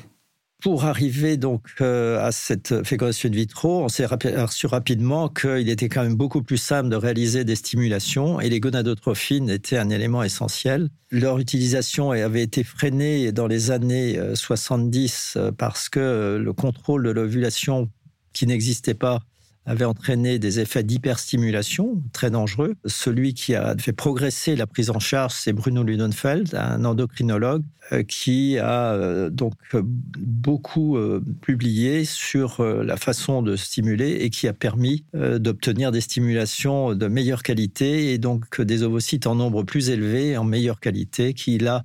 Pour 0.61 0.85
arriver 0.85 1.37
donc 1.37 1.67
euh, 1.81 2.19
à 2.19 2.31
cette 2.31 2.83
fécondation 2.83 3.29
in 3.29 3.31
vitro, 3.31 3.83
on 3.83 3.89
s'est 3.89 4.11
aperçu 4.11 4.65
rapidement 4.65 5.29
qu'il 5.29 5.69
était 5.69 5.87
quand 5.87 6.01
même 6.01 6.15
beaucoup 6.15 6.41
plus 6.41 6.57
simple 6.57 6.89
de 6.89 6.95
réaliser 6.95 7.43
des 7.43 7.55
stimulations 7.55 8.39
et 8.39 8.49
les 8.49 8.59
gonadotrophines 8.59 9.51
étaient 9.51 9.77
un 9.77 9.91
élément 9.91 10.23
essentiel. 10.23 10.89
Leur 11.11 11.37
utilisation 11.37 12.09
avait 12.09 12.41
été 12.41 12.63
freinée 12.63 13.31
dans 13.31 13.45
les 13.45 13.69
années 13.69 14.19
70 14.33 15.33
euh, 15.37 15.51
parce 15.51 15.89
que 15.89 16.39
le 16.43 16.53
contrôle 16.53 17.03
de 17.03 17.11
l'ovulation 17.11 17.89
qui 18.33 18.47
n'existait 18.47 18.95
pas 18.95 19.19
avait 19.67 19.85
entraîné 19.85 20.39
des 20.39 20.59
effets 20.61 20.81
d'hyperstimulation 20.81 22.01
très 22.13 22.31
dangereux. 22.31 22.75
Celui 22.85 23.33
qui 23.33 23.53
a 23.53 23.75
fait 23.77 23.91
progresser 23.91 24.55
la 24.55 24.65
prise 24.65 24.89
en 24.89 24.99
charge, 24.99 25.33
c'est 25.33 25.51
Bruno 25.51 25.83
Lunenfeld, 25.83 26.55
un 26.55 26.85
endocrinologue 26.85 27.63
euh, 27.91 28.03
qui 28.03 28.57
a 28.57 28.93
euh, 28.93 29.29
donc 29.29 29.53
beaucoup 29.73 30.97
euh, 30.97 31.21
publié 31.41 32.05
sur 32.05 32.63
la 32.63 32.95
façon 32.95 33.41
de 33.41 33.57
stimuler 33.57 34.11
et 34.21 34.29
qui 34.29 34.47
a 34.47 34.53
permis 34.53 35.03
d'obtenir 35.13 35.91
des 35.91 36.01
stimulations 36.01 36.95
de 36.95 37.07
meilleure 37.07 37.43
qualité 37.43 38.13
et 38.13 38.17
donc 38.17 38.61
des 38.61 38.83
ovocytes 38.83 39.27
en 39.27 39.35
nombre 39.35 39.63
plus 39.63 39.89
élevé, 39.89 40.37
en 40.37 40.45
meilleure 40.45 40.79
qualité, 40.79 41.33
qui 41.33 41.57
là 41.57 41.83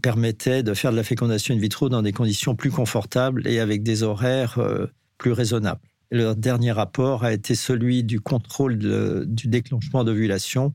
permettait 0.00 0.62
de 0.62 0.74
faire 0.74 0.90
de 0.90 0.96
la 0.96 1.04
fécondation 1.04 1.54
in 1.54 1.58
vitro 1.58 1.88
dans 1.88 2.02
des 2.02 2.12
conditions 2.12 2.56
plus 2.56 2.70
confortables 2.70 3.46
et 3.46 3.60
avec 3.60 3.82
des 3.82 4.02
horaires 4.02 4.58
plus 5.18 5.32
raisonnables. 5.32 5.91
Le 6.12 6.34
dernier 6.34 6.72
rapport 6.72 7.24
a 7.24 7.32
été 7.32 7.54
celui 7.54 8.04
du 8.04 8.20
contrôle 8.20 8.76
du 9.26 9.48
déclenchement 9.48 10.04
d'ovulation 10.04 10.74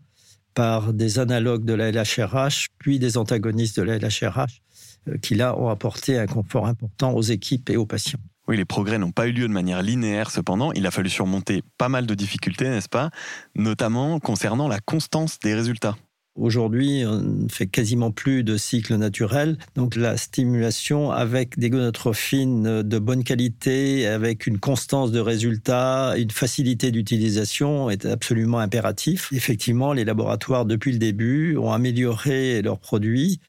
par 0.56 0.94
des 0.94 1.20
analogues 1.20 1.63
de 1.63 1.74
la 1.74 1.91
LHRH, 1.91 2.70
puis 2.79 2.98
des 2.98 3.20
antagonistes 3.20 3.79
de 3.79 3.84
la 3.84 4.00
LHRH, 4.00 4.63
euh, 5.08 5.17
qui 5.20 5.36
là 5.36 5.56
ont 5.56 5.70
apporté 5.70 6.17
un 6.17 6.25
confort 6.25 6.65
important 6.65 7.13
aux 7.13 7.22
équipes 7.22 7.70
et 7.70 7.77
aux 7.77 7.86
patients. 7.86 8.17
Oui, 8.48 8.58
les 8.58 8.65
progrès 8.65 8.98
n'ont 8.98 9.12
pas 9.12 9.27
eu 9.27 9.32
lieu 9.32 9.48
de 9.48 9.53
manière 9.53 9.84
linéaire 9.84 10.32
cependant. 10.32 10.72
Il 10.72 10.88
a 10.88 10.91
fallu 10.91 11.10
surmonter 11.10 11.62
pas 11.77 11.88
mal 11.88 12.08
de 12.08 12.15
difficultés, 12.15 12.67
n'est-ce 12.67 12.89
pas? 12.89 13.12
Notamment 13.53 14.20
concernant 14.20 14.67
la 14.67 14.79
constance 14.79 15.38
des 15.38 15.53
résultats. 15.53 15.96
Aujourd'hui, 16.38 17.03
on 17.03 17.20
ne 17.20 17.50
fait 17.50 17.65
quasiment 17.65 18.12
plus 18.12 18.44
de 18.44 18.58
cycle 18.58 18.96
naturel. 18.96 19.58
Donc 19.75 19.96
la 19.96 20.17
stimulation 20.17 21.10
avec 21.10 21.58
des 21.58 21.72
gonotrophines 21.72 22.84
de 22.84 23.00
bonne 23.00 23.24
qualité, 23.24 24.06
avec 24.06 24.46
une 24.46 24.60
constance 24.60 25.12
de 25.12 25.20
résultats, 25.20 26.13
une 26.15 26.29
facilité 26.29 26.91
d'utilisation 26.91 27.89
est 27.89 28.06
absolument 28.06 28.60
impératif. 28.60 29.29
Effectivement, 29.34 29.94
les 29.94 30.06
laboratoires, 30.06 30.65
depuis 30.65 30.91
le 30.91 31.00
début, 31.00 31.58
ont 31.58 31.72
amélioré 31.72 32.62
leurs 32.62 32.79
produits 32.79 33.39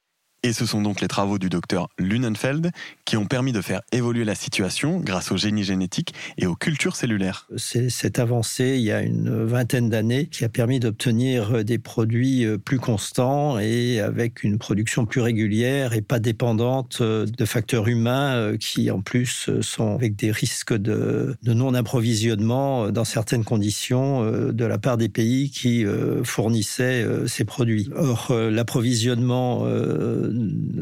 et 0.43 0.53
ce 0.53 0.67
sont 0.67 0.83
donc 0.83 1.01
les 1.01 1.09
travaux 1.09 1.39
du 1.39 1.49
docteur 1.49 1.89
Lunenfeld 1.99 2.71
qui 3.05 3.17
ont 3.17 3.27
permis 3.27 3.53
de 3.53 3.61
faire 3.61 3.83
évoluer 3.91 4.25
la 4.25 4.35
situation 4.35 5.01
grâce 5.01 5.33
au 5.33 5.37
génie 5.37 5.65
génétique 5.65 6.15
et 6.37 6.47
aux 6.47 6.55
cultures 6.55 6.95
cellulaires. 6.95 7.49
C'est 7.57 7.91
cette 7.91 8.19
avancée, 8.19 8.77
il 8.79 8.85
y 8.85 8.93
a 8.93 9.03
une 9.03 9.45
vingtaine 9.45 9.89
d'années, 9.89 10.27
qui 10.27 10.45
a 10.45 10.49
permis 10.49 10.79
d'obtenir 10.79 11.65
des 11.65 11.79
produits 11.79 12.45
euh, 12.45 12.59
plus 12.59 12.79
constants 12.79 13.59
et 13.59 14.01
avec 14.01 14.45
une 14.45 14.59
production 14.59 15.07
plus 15.07 15.21
régulière 15.21 15.95
et 15.95 16.03
pas 16.03 16.21
dépendante 16.21 16.99
euh, 17.01 17.27
de 17.27 17.45
facteurs 17.45 17.89
humains 17.89 18.37
euh, 18.37 18.57
qui, 18.57 18.91
en 18.91 19.01
plus, 19.01 19.51
sont 19.61 19.95
avec 19.95 20.17
des 20.17 20.31
risques 20.31 20.75
de, 20.75 21.37
non-approvisionnement 21.45 22.91
dans 22.91 23.05
certaines 23.05 23.45
conditions 23.45 24.23
de 24.53 24.65
la 24.65 24.79
part 24.79 24.97
des 24.97 25.09
pays 25.09 25.51
qui 25.51 25.85
fournissaient 26.25 27.05
ces 27.27 27.45
produits. 27.45 27.89
Or, 27.97 28.33
l'approvisionnement 28.33 29.65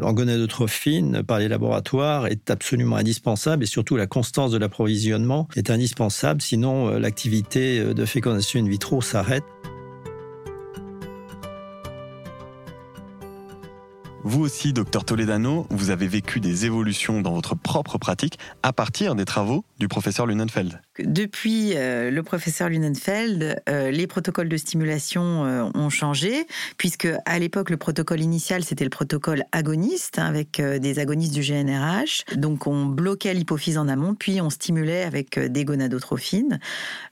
en 0.03 0.13
gonadotrophine 0.13 1.23
par 1.23 1.39
les 1.39 1.49
laboratoires 1.49 2.27
est 2.27 2.51
absolument 2.51 2.97
indispensable 2.97 3.65
et 3.65 3.67
surtout 3.67 3.97
la 3.97 4.07
constance 4.07 4.51
de 4.51 4.59
l'approvisionnement 4.59 5.49
est 5.57 5.71
indispensable, 5.71 6.41
sinon 6.41 6.89
euh, 6.89 6.99
l'activité 6.99 7.81
euh, 7.81 7.95
de 7.95 8.05
fécondation 8.05 8.61
in 8.61 8.69
vitro 8.69 9.01
s'arrête. 9.01 9.45
Vous 14.29 14.43
aussi, 14.43 14.73
docteur 14.73 15.05
Toledano, 15.05 15.69
vous 15.71 15.91
avez 15.91 16.09
vécu 16.09 16.41
des 16.41 16.67
évolutions 16.67 17.21
dans 17.21 17.33
votre 17.33 17.55
propre 17.55 17.97
pratique 17.97 18.41
à 18.65 18.73
partir 18.73 19.15
des 19.15 19.25
travaux 19.25 19.65
du 19.79 19.87
professeur 19.87 20.27
Lunenfeld. 20.27 20.81
Depuis 20.99 21.75
euh, 21.77 22.11
le 22.11 22.23
professeur 22.25 22.69
Lunenfeld, 22.69 23.63
euh, 23.69 23.93
les 23.93 24.09
protocoles 24.09 24.49
de 24.49 24.57
stimulation 24.57 25.45
euh, 25.45 25.71
ont 25.75 25.91
changé, 25.91 26.49
puisque 26.77 27.07
à 27.25 27.39
l'époque, 27.39 27.71
le 27.71 27.77
protocole 27.77 28.21
initial, 28.21 28.65
c'était 28.65 28.83
le 28.83 28.91
protocole 28.91 29.45
agoniste, 29.53 30.19
hein, 30.19 30.27
avec 30.27 30.61
des 30.61 30.99
agonistes 30.99 31.33
du 31.33 31.43
GNRH. 31.43 32.25
Donc 32.35 32.67
on 32.67 32.85
bloquait 32.85 33.33
l'hypophyse 33.33 33.79
en 33.79 33.87
amont, 33.87 34.17
puis 34.17 34.41
on 34.41 34.51
stimulait 34.51 35.05
avec 35.05 35.39
des 35.39 35.65
gonadotrophines. 35.65 36.59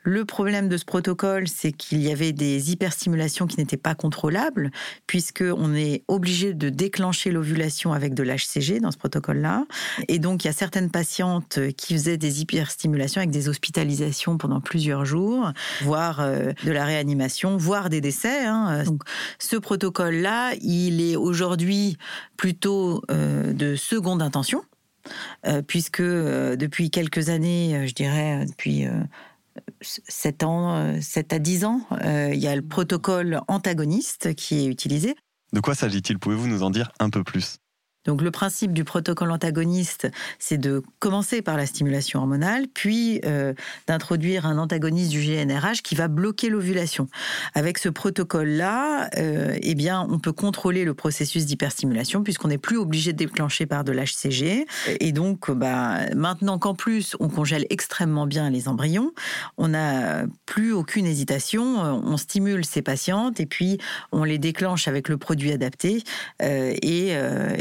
Le 0.02 0.24
problème 0.24 0.68
de 0.68 0.76
ce 0.76 0.84
protocole, 0.84 1.46
c'est 1.46 1.70
qu'il 1.70 2.02
y 2.02 2.10
avait 2.10 2.32
des 2.32 2.72
hyperstimulations 2.72 3.46
qui 3.46 3.58
n'étaient 3.58 3.76
pas 3.76 3.94
contrôlables, 3.94 4.72
puisqu'on 5.06 5.74
est 5.76 6.02
obligé 6.08 6.54
de 6.54 6.70
déclencher 6.70 7.03
l'ovulation 7.30 7.92
avec 7.92 8.14
de 8.14 8.22
l'HCG 8.22 8.80
dans 8.80 8.90
ce 8.90 8.98
protocole-là. 8.98 9.66
Et 10.08 10.18
donc 10.18 10.44
il 10.44 10.48
y 10.48 10.50
a 10.50 10.52
certaines 10.52 10.90
patientes 10.90 11.58
qui 11.76 11.94
faisaient 11.94 12.16
des 12.16 12.40
hyperstimulations 12.40 13.20
avec 13.20 13.30
des 13.30 13.48
hospitalisations 13.48 14.38
pendant 14.38 14.60
plusieurs 14.60 15.04
jours, 15.04 15.52
voire 15.82 16.20
euh, 16.20 16.52
de 16.64 16.72
la 16.72 16.84
réanimation, 16.84 17.56
voire 17.56 17.90
des 17.90 18.00
décès. 18.00 18.44
Hein. 18.44 18.84
Donc, 18.84 19.02
ce 19.38 19.56
protocole-là, 19.56 20.54
il 20.60 21.00
est 21.00 21.16
aujourd'hui 21.16 21.96
plutôt 22.36 23.02
euh, 23.10 23.52
de 23.52 23.76
seconde 23.76 24.22
intention, 24.22 24.62
euh, 25.46 25.62
puisque 25.62 26.02
depuis 26.02 26.90
quelques 26.90 27.28
années, 27.28 27.86
je 27.86 27.94
dirais 27.94 28.46
depuis 28.46 28.86
7 29.80 30.42
ans, 30.42 31.00
7 31.00 31.32
à 31.32 31.38
10 31.38 31.64
ans, 31.64 31.86
il 32.02 32.38
y 32.38 32.48
a 32.48 32.56
le 32.56 32.62
protocole 32.62 33.40
antagoniste 33.48 34.34
qui 34.34 34.64
est 34.64 34.66
utilisé. 34.66 35.14
De 35.54 35.60
quoi 35.60 35.76
s'agit-il? 35.76 36.18
Pouvez-vous 36.18 36.48
nous 36.48 36.64
en 36.64 36.70
dire 36.70 36.90
un 36.98 37.10
peu 37.10 37.22
plus? 37.22 37.58
Donc 38.04 38.20
le 38.20 38.30
principe 38.30 38.72
du 38.72 38.84
protocole 38.84 39.30
antagoniste, 39.30 40.10
c'est 40.38 40.58
de 40.58 40.82
commencer 40.98 41.42
par 41.42 41.56
la 41.56 41.66
stimulation 41.66 42.20
hormonale, 42.20 42.66
puis 42.72 43.20
euh, 43.24 43.54
d'introduire 43.86 44.46
un 44.46 44.58
antagoniste 44.58 45.10
du 45.10 45.22
GNRH 45.22 45.82
qui 45.82 45.94
va 45.94 46.08
bloquer 46.08 46.50
l'ovulation. 46.50 47.08
Avec 47.54 47.78
ce 47.78 47.88
protocole-là, 47.88 49.08
euh, 49.18 49.56
eh 49.60 49.74
bien, 49.74 50.06
on 50.10 50.18
peut 50.18 50.32
contrôler 50.32 50.84
le 50.84 50.94
processus 50.94 51.46
d'hyperstimulation 51.46 52.22
puisqu'on 52.22 52.48
n'est 52.48 52.58
plus 52.58 52.76
obligé 52.76 53.12
de 53.12 53.18
déclencher 53.18 53.66
par 53.66 53.84
de 53.84 53.92
l'HCG. 53.92 54.66
Et 55.00 55.12
donc, 55.12 55.50
bah, 55.50 56.00
maintenant 56.14 56.58
qu'en 56.58 56.74
plus 56.74 57.16
on 57.20 57.28
congèle 57.28 57.66
extrêmement 57.70 58.26
bien 58.26 58.50
les 58.50 58.68
embryons, 58.68 59.12
on 59.56 59.68
n'a 59.68 60.24
plus 60.46 60.72
aucune 60.72 61.06
hésitation. 61.06 61.64
On 61.64 62.16
stimule 62.16 62.64
ces 62.64 62.82
patientes 62.82 63.40
et 63.40 63.46
puis 63.46 63.78
on 64.12 64.24
les 64.24 64.38
déclenche 64.38 64.88
avec 64.88 65.08
le 65.08 65.16
produit 65.16 65.52
adapté 65.52 66.02
euh, 66.42 66.74
et, 66.82 67.14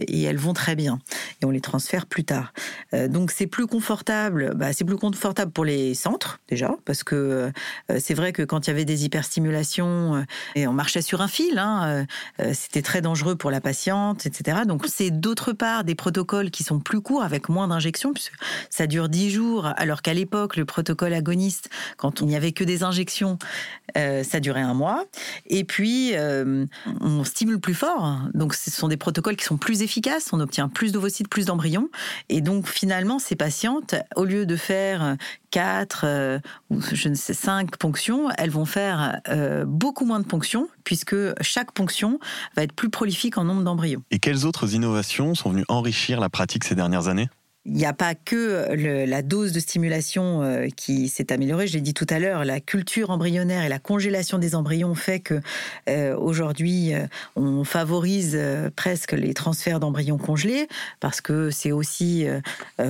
et 0.08 0.28
vont 0.38 0.54
très 0.54 0.76
bien 0.76 1.00
et 1.42 1.46
on 1.46 1.52
les 1.52 1.62
transfère 1.62 2.06
plus 2.06 2.24
tard. 2.24 2.54
Euh, 2.94 3.08
donc 3.08 3.32
c'est 3.32 3.48
plus 3.48 3.68
confortable, 3.68 4.54
bah, 4.56 4.74
c'est 4.74 4.86
plus 4.86 4.98
confortable 4.98 5.52
pour 5.52 5.66
les 5.66 5.94
centres 5.94 6.40
déjà 6.48 6.76
parce 6.86 7.04
que 7.04 7.16
euh, 7.16 8.00
c'est 8.00 8.14
vrai 8.14 8.34
que 8.34 8.44
quand 8.44 8.68
il 8.68 8.70
y 8.70 8.74
avait 8.74 8.86
des 8.86 9.06
hyperstimulations 9.06 10.16
euh, 10.16 10.22
et 10.56 10.68
on 10.68 10.74
marchait 10.74 11.02
sur 11.02 11.22
un 11.22 11.28
fil, 11.28 11.58
hein, 11.58 12.06
c'était 12.54 12.82
très 12.82 13.02
dangereux 13.02 13.36
pour 13.36 13.52
la 13.52 13.62
patiente, 13.62 14.26
etc. 14.26 14.62
Donc 14.66 14.86
c'est 14.88 15.12
d'autre 15.12 15.54
part 15.54 15.84
des 15.84 15.96
protocoles 15.96 16.52
qui 16.52 16.64
sont 16.64 16.80
plus 16.80 17.02
courts 17.02 17.24
avec 17.24 17.50
moins 17.50 17.68
d'injections 17.68 18.14
puisque 18.14 18.34
ça 18.70 18.88
dure 18.88 19.10
10 19.10 19.32
jours 19.32 19.70
alors 19.78 20.02
qu'à 20.02 20.14
l'époque 20.14 20.56
le 20.56 20.66
protocole 20.66 21.14
agoniste 21.14 21.70
quand 21.98 22.22
il 22.22 22.28
n'y 22.28 22.36
avait 22.36 22.52
que 22.52 22.64
des 22.64 22.84
injections 22.84 23.38
ça 23.96 24.40
durait 24.40 24.62
un 24.62 24.74
mois 24.74 25.06
et 25.48 25.64
puis 25.64 26.14
on 27.02 27.24
stimule 27.24 27.60
plus 27.60 27.74
fort 27.74 28.20
donc 28.34 28.54
ce 28.54 28.72
sont 28.72 28.88
des 28.88 28.98
protocoles 28.98 29.36
qui 29.36 29.46
sont 29.46 29.58
plus 29.58 29.82
efficaces 29.82 30.23
on 30.32 30.40
obtient 30.40 30.70
plus 30.70 30.92
d'ovocytes, 30.92 31.28
plus 31.28 31.46
d'embryons. 31.46 31.90
Et 32.30 32.42
donc, 32.42 32.68
finalement, 32.68 33.20
ces 33.20 33.36
patientes, 33.36 33.96
au 34.16 34.26
lieu 34.26 34.46
de 34.46 34.56
faire 34.56 35.18
4 35.52 36.02
euh, 36.06 36.40
ou 36.70 36.82
je 36.82 37.10
ne 37.10 37.16
sais 37.16 37.34
5 37.34 37.78
ponctions, 37.78 38.30
elles 38.38 38.50
vont 38.50 38.66
faire 38.66 39.20
euh, 39.28 39.66
beaucoup 39.66 40.06
moins 40.06 40.20
de 40.20 40.26
ponctions 40.26 40.68
puisque 40.84 41.16
chaque 41.42 41.72
ponction 41.72 42.20
va 42.56 42.64
être 42.64 42.74
plus 42.74 42.90
prolifique 42.90 43.38
en 43.38 43.44
nombre 43.44 43.64
d'embryons. 43.64 44.04
Et 44.12 44.20
quelles 44.20 44.46
autres 44.46 44.74
innovations 44.74 45.36
sont 45.36 45.50
venues 45.50 45.66
enrichir 45.68 46.20
la 46.20 46.30
pratique 46.30 46.64
ces 46.64 46.76
dernières 46.76 47.08
années? 47.08 47.30
Il 47.66 47.74
n'y 47.74 47.86
a 47.86 47.94
pas 47.94 48.14
que 48.14 48.76
la 48.76 49.22
dose 49.22 49.54
de 49.54 49.60
stimulation 49.62 50.44
euh, 50.44 50.68
qui 50.76 51.08
s'est 51.08 51.32
améliorée. 51.32 51.66
Je 51.68 51.74
l'ai 51.76 51.82
dit 51.82 51.94
tout 51.94 52.08
à 52.10 52.20
l'heure, 52.20 52.44
la 52.44 52.60
culture 52.60 53.10
embryonnaire 53.10 53.64
et 53.64 53.70
la 53.70 53.80
congélation 53.80 54.38
des 54.38 54.54
embryons 54.54 54.96
fait 54.96 55.22
que 55.22 55.40
euh, 55.88 56.14
aujourd'hui 56.18 56.94
euh, 56.94 57.06
on 57.38 57.64
favorise 57.64 58.38
presque 58.76 59.14
les 59.14 59.34
transferts 59.34 59.80
d'embryons 59.80 60.18
congelés 60.18 60.68
parce 61.00 61.22
que 61.22 61.52
c'est 61.52 61.72
aussi 61.72 62.26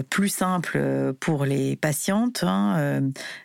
plus 0.10 0.30
simple 0.30 1.14
pour 1.20 1.46
les 1.46 1.76
patientes 1.76 2.44
hein, 2.44 3.02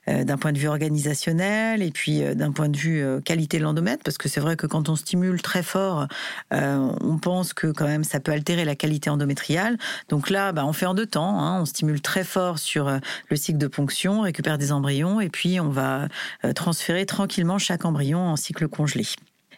d'un 0.07 0.39
point 0.39 0.53
de 0.53 0.59
vue 0.59 0.69
organisationnel 0.69 1.83
et 1.83 1.91
puis 1.91 2.23
d'un 2.35 2.53
point 2.53 2.69
de 2.69 2.77
vue 2.77 3.05
qualité 3.25 3.59
de 3.59 3.65
l'endomètre 3.65 4.03
parce 4.03 4.19
que 4.19 4.29
c'est 4.29 4.41
vrai 4.41 4.57
que 4.57 4.67
quand 4.67 4.89
on 4.89 4.97
stimule 4.97 5.41
très 5.43 5.63
fort, 5.63 6.07
on 6.51 7.19
pense 7.21 7.53
que 7.53 7.69
quand 7.69 7.87
même 7.87 8.05
ça 8.05 8.21
peut 8.21 8.33
altérer 8.33 8.65
la 8.65 8.75
qualité 8.75 9.11
endométriale. 9.11 9.79
Donc 10.09 10.31
là, 10.31 10.53
bah, 10.53 10.65
on 10.67 10.73
fait 10.73 10.87
en 10.87 10.95
deux 10.95 11.07
temps 11.07 11.18
Hein. 11.25 11.61
On 11.61 11.65
stimule 11.65 12.01
très 12.01 12.25
fort 12.25 12.59
sur 12.59 12.89
euh, 12.89 12.99
le 13.31 13.37
cycle 13.37 13.59
de 13.59 13.67
ponction, 13.67 14.21
on 14.21 14.23
récupère 14.23 14.59
des 14.59 14.73
embryons 14.73 15.21
et 15.21 15.29
puis 15.29 15.61
on 15.61 15.69
va 15.69 16.09
euh, 16.45 16.53
transférer 16.53 17.07
tranquillement 17.07 17.59
chaque 17.59 17.85
embryon 17.85 18.21
en 18.21 18.37
cycle 18.37 18.69
congelé. 18.69 19.07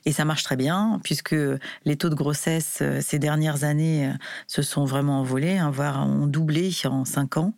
Et 0.06 0.12
ça 0.12 0.24
marche 0.24 0.44
très 0.44 0.56
bien, 0.56 0.98
puisque 1.04 1.36
les 1.84 1.96
taux 1.96 2.08
de 2.08 2.14
grossesse 2.14 2.78
euh, 2.80 3.00
ces 3.02 3.18
dernières 3.18 3.64
années 3.64 4.10
se 4.46 4.62
sont 4.62 4.86
vraiment 4.86 5.20
envolés, 5.20 5.58
hein, 5.58 5.70
voire 5.70 6.06
ont 6.06 6.26
doublé 6.26 6.70
en 6.84 7.04
cinq 7.04 7.36
ans. 7.36 7.52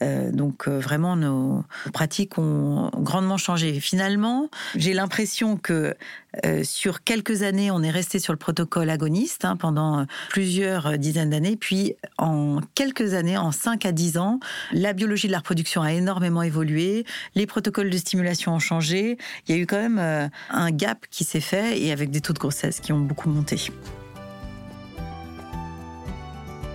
Donc 0.00 0.68
vraiment, 0.68 1.16
nos 1.16 1.64
pratiques 1.92 2.36
ont 2.38 2.90
grandement 2.96 3.38
changé. 3.38 3.80
Finalement, 3.80 4.50
j'ai 4.74 4.92
l'impression 4.92 5.56
que 5.56 5.94
sur 6.62 7.02
quelques 7.02 7.42
années, 7.42 7.70
on 7.70 7.82
est 7.82 7.90
resté 7.90 8.18
sur 8.18 8.32
le 8.32 8.38
protocole 8.38 8.90
agoniste 8.90 9.44
hein, 9.44 9.56
pendant 9.56 10.06
plusieurs 10.28 10.98
dizaines 10.98 11.30
d'années. 11.30 11.56
Puis 11.56 11.94
en 12.18 12.60
quelques 12.74 13.14
années, 13.14 13.36
en 13.36 13.52
5 13.52 13.86
à 13.86 13.92
10 13.92 14.18
ans, 14.18 14.40
la 14.72 14.92
biologie 14.92 15.26
de 15.26 15.32
la 15.32 15.38
reproduction 15.38 15.82
a 15.82 15.92
énormément 15.92 16.42
évolué, 16.42 17.04
les 17.34 17.46
protocoles 17.46 17.90
de 17.90 17.98
stimulation 17.98 18.54
ont 18.54 18.58
changé. 18.58 19.18
Il 19.46 19.54
y 19.54 19.58
a 19.58 19.60
eu 19.60 19.66
quand 19.66 19.76
même 19.76 20.30
un 20.50 20.70
gap 20.70 21.06
qui 21.10 21.24
s'est 21.24 21.40
fait 21.40 21.80
et 21.80 21.92
avec 21.92 22.10
des 22.10 22.20
taux 22.20 22.32
de 22.32 22.38
grossesse 22.38 22.80
qui 22.80 22.92
ont 22.92 23.00
beaucoup 23.00 23.28
monté. 23.28 23.70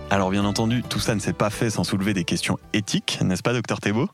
Alors 0.10 0.30
bien 0.30 0.44
entendu, 0.44 0.84
tout 0.84 1.00
ça 1.00 1.16
ne 1.16 1.20
s'est 1.22 1.32
pas 1.32 1.50
fait 1.50 1.70
sans 1.70 1.86
soulever 1.86 2.14
des 2.14 2.26
questions 2.26 2.60
éthiques, 2.74 3.20
n'est-ce 3.22 3.42
pas, 3.42 3.54
docteur 3.54 3.80
Thébault? 3.80 4.10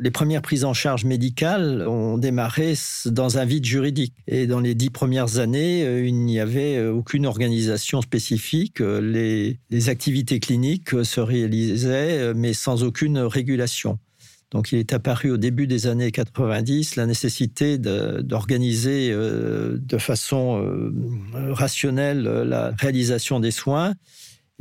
Les 0.00 0.10
premières 0.10 0.42
prises 0.42 0.64
en 0.64 0.74
charge 0.74 1.04
médicales 1.04 1.86
ont 1.86 2.18
démarré 2.18 2.74
dans 3.06 3.38
un 3.38 3.44
vide 3.44 3.64
juridique. 3.64 4.14
Et 4.26 4.46
dans 4.46 4.60
les 4.60 4.74
dix 4.74 4.90
premières 4.90 5.38
années, 5.38 5.84
euh, 5.84 6.06
il 6.06 6.24
n'y 6.24 6.40
avait 6.40 6.76
euh, 6.76 6.92
aucune 6.92 7.26
organisation 7.26 8.00
spécifique. 8.00 8.80
Euh, 8.80 9.00
les, 9.00 9.88
activités 9.88 10.40
cliniques 10.40 11.04
se 11.04 11.20
réalisaient, 11.20 12.34
mais 12.34 12.52
sans 12.52 12.84
aucune 12.84 13.18
régulation. 13.18 13.98
Donc 14.50 14.72
il 14.72 14.78
est 14.78 14.92
apparu 14.92 15.30
au 15.30 15.36
début 15.36 15.66
des 15.66 15.86
années 15.86 16.10
90 16.12 16.96
la 16.96 17.06
nécessité 17.06 17.78
d'organiser 17.78 19.10
de, 19.10 19.98
façon 19.98 20.62
rationnelle 21.32 22.22
la 22.22 22.72
réalisation 22.78 23.40
des 23.40 23.52
soins. 23.52 23.94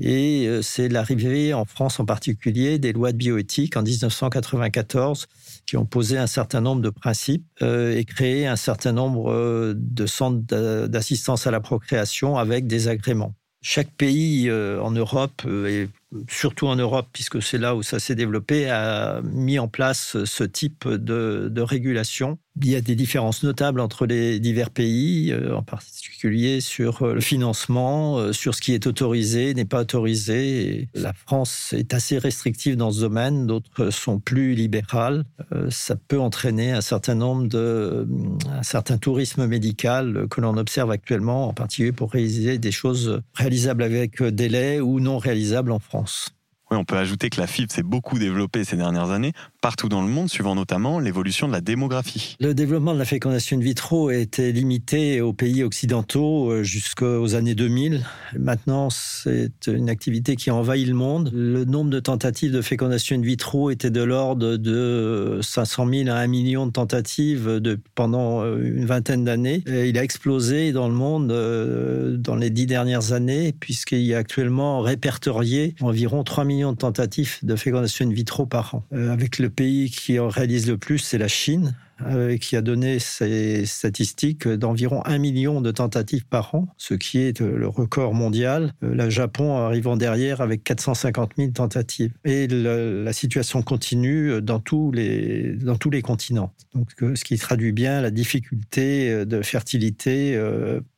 Et 0.01 0.49
c'est 0.61 0.87
l'arrivée 0.87 1.53
en 1.53 1.65
France 1.65 1.99
en 1.99 2.05
particulier 2.05 2.79
des 2.79 2.93
lois 2.93 3.11
de 3.11 3.17
bioéthique 3.17 3.75
en 3.75 3.83
1994 3.83 5.27
qui 5.65 5.75
ont 5.77 5.85
posé 5.85 6.17
un 6.17 6.27
certain 6.27 6.61
nombre 6.61 6.81
de 6.81 6.89
principes 6.89 7.45
et 7.61 8.05
créé 8.05 8.47
un 8.47 8.55
certain 8.55 8.93
nombre 8.93 9.73
de 9.75 10.05
centres 10.05 10.87
d'assistance 10.87 11.47
à 11.47 11.51
la 11.51 11.59
procréation 11.59 12.37
avec 12.37 12.65
des 12.65 12.87
agréments. 12.87 13.35
Chaque 13.61 13.91
pays 13.91 14.49
en 14.49 14.91
Europe 14.91 15.43
et 15.45 15.89
surtout 16.29 16.67
en 16.67 16.75
Europe, 16.75 17.09
puisque 17.11 17.41
c'est 17.41 17.57
là 17.57 17.75
où 17.75 17.83
ça 17.83 17.99
s'est 17.99 18.15
développé, 18.15 18.69
a 18.69 19.21
mis 19.21 19.59
en 19.59 19.67
place 19.67 20.23
ce 20.23 20.43
type 20.45 20.87
de, 20.87 21.49
de 21.51 21.61
régulation 21.61 22.39
il 22.61 22.69
y 22.69 22.75
a 22.75 22.81
des 22.81 22.95
différences 22.95 23.43
notables 23.43 23.79
entre 23.79 24.05
les 24.05 24.39
divers 24.39 24.69
pays, 24.69 25.31
euh, 25.31 25.55
en 25.55 25.63
particulier 25.63 26.61
sur 26.61 27.03
euh, 27.03 27.13
le 27.13 27.21
financement, 27.21 28.17
euh, 28.17 28.33
sur 28.33 28.55
ce 28.55 28.61
qui 28.61 28.73
est 28.73 28.85
autorisé, 28.87 29.53
n'est 29.53 29.65
pas 29.65 29.81
autorisé. 29.81 30.89
la 30.93 31.13
France 31.13 31.73
est 31.77 31.93
assez 31.93 32.17
restrictive 32.17 32.75
dans 32.75 32.91
ce 32.91 33.01
domaine, 33.01 33.47
d'autres 33.47 33.89
sont 33.89 34.19
plus 34.19 34.53
libérales. 34.53 35.25
Ça 35.69 35.95
peut 35.95 36.19
entraîner 36.19 36.71
un 36.71 36.81
certain 36.81 37.15
nombre 37.15 37.47
de, 37.47 38.07
un 38.49 38.63
certain 38.63 38.97
tourisme 38.97 39.47
médical 39.47 40.27
que 40.29 40.41
l'on 40.41 40.57
observe 40.57 40.91
actuellement, 40.91 41.47
en 41.47 41.53
particulier 41.53 41.91
pour 41.91 42.11
réaliser 42.11 42.57
des 42.57 42.71
choses 42.71 43.21
réalisables 43.33 43.83
avec 43.83 44.21
délai 44.23 44.79
ou 44.79 44.99
non 44.99 45.17
réalisables 45.17 45.71
en 45.71 45.79
France. 45.79 46.33
Oui, 46.71 46.77
on 46.77 46.85
peut 46.85 46.97
ajouter 46.97 47.29
que 47.31 47.41
la 47.41 47.47
fibre 47.47 47.71
s'est 47.71 47.83
beaucoup 47.83 48.19
développée 48.19 48.63
ces 48.63 48.77
dernières 48.77 49.09
années, 49.09 49.33
partout 49.61 49.89
dans 49.89 50.01
le 50.01 50.07
monde, 50.07 50.29
suivant 50.29 50.55
notamment 50.55 50.99
l'évolution 50.99 51.47
de 51.47 51.53
la 51.53 51.61
démographie. 51.61 52.35
Le 52.39 52.53
développement 52.53 52.93
de 52.93 52.99
la 52.99 53.05
fécondation 53.05 53.57
in 53.57 53.59
vitro 53.59 54.09
était 54.11 54.51
limité 54.51 55.21
aux 55.21 55.33
pays 55.33 55.63
occidentaux 55.63 56.51
euh, 56.51 56.63
jusqu'aux 56.63 57.35
années 57.35 57.55
2000. 57.55 58.05
Maintenant, 58.37 58.89
c'est 58.89 59.67
une 59.67 59.89
activité 59.89 60.35
qui 60.35 60.51
envahit 60.51 60.87
le 60.87 60.93
monde. 60.93 61.29
Le 61.33 61.65
nombre 61.65 61.89
de 61.89 61.99
tentatives 61.99 62.51
de 62.51 62.61
fécondation 62.61 63.15
in 63.15 63.21
vitro 63.21 63.69
était 63.69 63.89
de 63.89 64.01
l'ordre 64.01 64.57
de 64.57 65.39
500 65.41 65.87
000 65.91 66.09
à 66.09 66.15
1 66.19 66.27
million 66.27 66.65
de 66.65 66.71
tentatives 66.71 67.47
de, 67.47 67.79
pendant 67.95 68.41
euh, 68.41 68.61
une 68.61 68.85
vingtaine 68.85 69.23
d'années. 69.23 69.63
Il 69.67 69.97
a 69.97 70.03
explosé 70.03 70.71
dans 70.71 70.87
le 70.87 70.95
monde 70.95 71.31
euh, 71.31 72.17
dans 72.17 72.35
les 72.35 72.49
dix 72.49 72.65
dernières 72.65 73.11
années, 73.11 73.53
puisqu'il 73.59 74.01
y 74.01 74.13
a 74.13 74.17
actuellement 74.17 74.81
répertorié 74.81 75.75
environ 75.81 76.23
3 76.23 76.45
millions 76.45 76.71
de 76.71 76.77
tentatives 76.77 77.37
de 77.43 77.55
fécondation 77.55 78.05
in 78.05 78.13
vitro 78.13 78.45
par 78.45 78.75
an. 78.75 78.83
Euh, 78.93 79.11
avec 79.11 79.39
le 79.39 79.48
pays 79.49 79.89
qui 79.89 80.19
en 80.19 80.29
réalise 80.29 80.67
le 80.67 80.77
plus, 80.77 80.99
c'est 80.99 81.17
la 81.17 81.27
Chine, 81.27 81.75
euh, 82.05 82.37
qui 82.37 82.55
a 82.55 82.61
donné 82.61 82.99
ces 82.99 83.65
statistiques 83.65 84.47
d'environ 84.47 85.01
un 85.05 85.17
million 85.17 85.61
de 85.61 85.71
tentatives 85.71 86.25
par 86.25 86.55
an, 86.55 86.67
ce 86.77 86.93
qui 86.93 87.19
est 87.19 87.39
le 87.41 87.67
record 87.67 88.13
mondial. 88.13 88.73
Euh, 88.83 88.93
le 88.93 89.09
Japon 89.09 89.57
arrivant 89.57 89.97
derrière 89.97 90.41
avec 90.41 90.63
450 90.63 91.31
000 91.37 91.51
tentatives. 91.51 92.13
Et 92.25 92.47
la 92.47 93.13
situation 93.13 93.61
continue 93.61 94.41
dans 94.41 94.59
tous 94.59 94.91
les, 94.91 95.55
dans 95.55 95.77
tous 95.77 95.89
les 95.89 96.01
continents. 96.01 96.53
Donc, 96.73 96.89
ce 96.99 97.23
qui 97.23 97.37
traduit 97.37 97.71
bien 97.71 98.01
la 98.01 98.11
difficulté 98.11 99.25
de 99.25 99.41
fertilité 99.41 100.39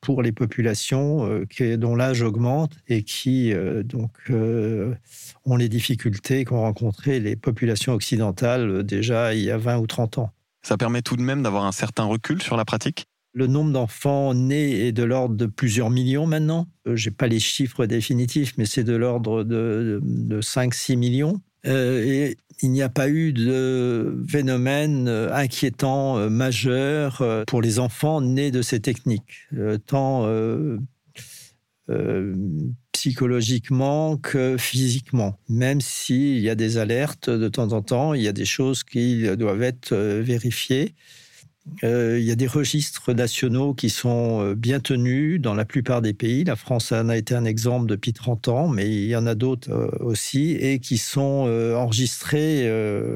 pour 0.01 0.21
les 0.21 0.31
populations 0.31 1.45
dont 1.77 1.95
l'âge 1.95 2.21
augmente 2.21 2.73
et 2.87 3.03
qui 3.03 3.53
donc 3.85 4.11
ont 4.29 5.55
les 5.55 5.69
difficultés 5.69 6.43
qu'ont 6.45 6.61
rencontrées 6.61 7.19
les 7.19 7.35
populations 7.35 7.93
occidentales 7.93 8.83
déjà 8.83 9.33
il 9.33 9.43
y 9.43 9.51
a 9.51 9.57
20 9.57 9.77
ou 9.77 9.87
30 9.87 10.17
ans. 10.17 10.31
Ça 10.63 10.77
permet 10.77 11.01
tout 11.01 11.17
de 11.17 11.21
même 11.21 11.43
d'avoir 11.43 11.65
un 11.65 11.71
certain 11.71 12.03
recul 12.03 12.41
sur 12.41 12.57
la 12.57 12.65
pratique 12.65 13.05
le 13.33 13.47
nombre 13.47 13.71
d'enfants 13.71 14.33
nés 14.33 14.87
est 14.87 14.91
de 14.91 15.03
l'ordre 15.03 15.35
de 15.35 15.45
plusieurs 15.45 15.89
millions 15.89 16.27
maintenant. 16.27 16.67
Euh, 16.87 16.95
Je 16.95 17.09
n'ai 17.09 17.15
pas 17.15 17.27
les 17.27 17.39
chiffres 17.39 17.85
définitifs, 17.85 18.53
mais 18.57 18.65
c'est 18.65 18.83
de 18.83 18.95
l'ordre 18.95 19.43
de, 19.43 20.01
5-6 20.41 20.97
millions. 20.97 21.41
Euh, 21.65 22.03
et 22.03 22.37
il 22.61 22.71
n'y 22.71 22.81
a 22.81 22.89
pas 22.89 23.07
eu 23.07 23.33
de 23.33 24.23
phénomène 24.27 25.07
euh, 25.07 25.33
inquiétant 25.33 26.29
majeur 26.29 27.23
pour 27.47 27.61
les 27.61 27.79
enfants 27.79 28.21
nés 28.21 28.51
de 28.51 28.61
ces 28.61 28.79
techniques, 28.79 29.47
tant 29.85 30.27
psychologiquement 33.01 34.15
que 34.17 34.57
physiquement. 34.59 35.35
Même 35.49 35.81
s'il 35.81 36.37
y 36.37 36.49
a 36.51 36.55
des 36.55 36.77
alertes 36.77 37.31
de 37.31 37.49
temps 37.49 37.73
en 37.73 37.81
temps, 37.81 38.13
il 38.13 38.21
y 38.21 38.27
a 38.27 38.31
des 38.31 38.45
choses 38.45 38.83
qui 38.83 39.23
doivent 39.37 39.63
être 39.63 39.93
euh, 39.93 40.21
vérifiées. 40.21 40.93
Euh, 41.83 42.19
il 42.19 42.25
y 42.25 42.31
a 42.31 42.35
des 42.35 42.45
registres 42.45 43.11
nationaux 43.13 43.73
qui 43.73 43.89
sont 43.89 44.41
euh, 44.41 44.53
bien 44.53 44.79
tenus 44.79 45.41
dans 45.41 45.55
la 45.55 45.65
plupart 45.65 46.03
des 46.03 46.13
pays. 46.13 46.43
La 46.43 46.55
France 46.55 46.91
en 46.91 47.09
a 47.09 47.17
été 47.17 47.33
un 47.33 47.45
exemple 47.45 47.87
depuis 47.87 48.13
30 48.13 48.47
ans, 48.49 48.67
mais 48.67 48.87
il 48.87 49.07
y 49.07 49.15
en 49.15 49.25
a 49.25 49.33
d'autres 49.33 49.97
aussi, 50.01 50.51
et 50.51 50.77
qui 50.77 50.99
sont 50.99 51.49
enregistrés 51.75 52.69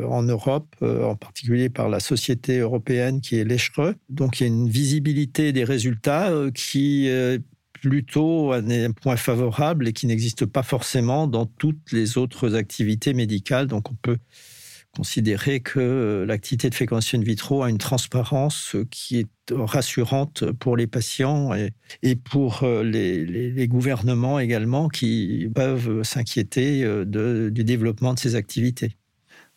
en 0.10 0.24
Europe, 0.24 0.76
en 0.82 1.16
particulier 1.16 1.70
par 1.70 1.90
la 1.90 2.00
société 2.00 2.58
européenne 2.58 3.22
qui 3.22 3.38
est 3.38 3.44
l'ECHRE. 3.44 3.94
Donc 4.10 4.40
il 4.40 4.44
y 4.44 4.46
a 4.46 4.48
une 4.48 4.70
visibilité 4.70 5.54
des 5.54 5.64
résultats 5.64 6.32
qui 6.56 7.08
plutôt 7.90 8.52
un 8.52 8.92
point 8.94 9.16
favorable 9.16 9.88
et 9.88 9.94
qui 9.94 10.08
n'existe 10.08 10.48
pas 10.48 10.64
forcément 10.64 11.28
dans 11.28 11.46
toutes 11.46 11.92
les 11.92 12.18
autres 12.18 12.56
activités 12.56 13.14
médicales. 13.14 13.68
Donc 13.68 13.92
on 13.92 13.94
peut 13.94 14.18
considérer 14.96 15.60
que 15.60 16.26
l'activité 16.28 16.72
de 16.72 16.76
fécondation 16.76 17.20
in 17.20 17.22
vitro 17.22 17.62
a 17.62 17.70
une 17.70 17.78
transparence 17.78 18.76
qui 18.90 19.20
est 19.20 19.28
rassurante 19.52 20.52
pour 20.54 20.78
les 20.78 20.88
patients 20.88 21.52
et, 22.02 22.16
pour 22.16 22.66
les, 22.66 23.24
les, 23.24 23.68
gouvernements 23.68 24.40
également 24.40 24.88
qui 24.88 25.48
peuvent 25.54 26.02
s'inquiéter 26.02 26.84
du 27.06 27.64
développement 27.64 28.16
de 28.16 28.20
ces 28.20 28.34
activités. 28.34 28.98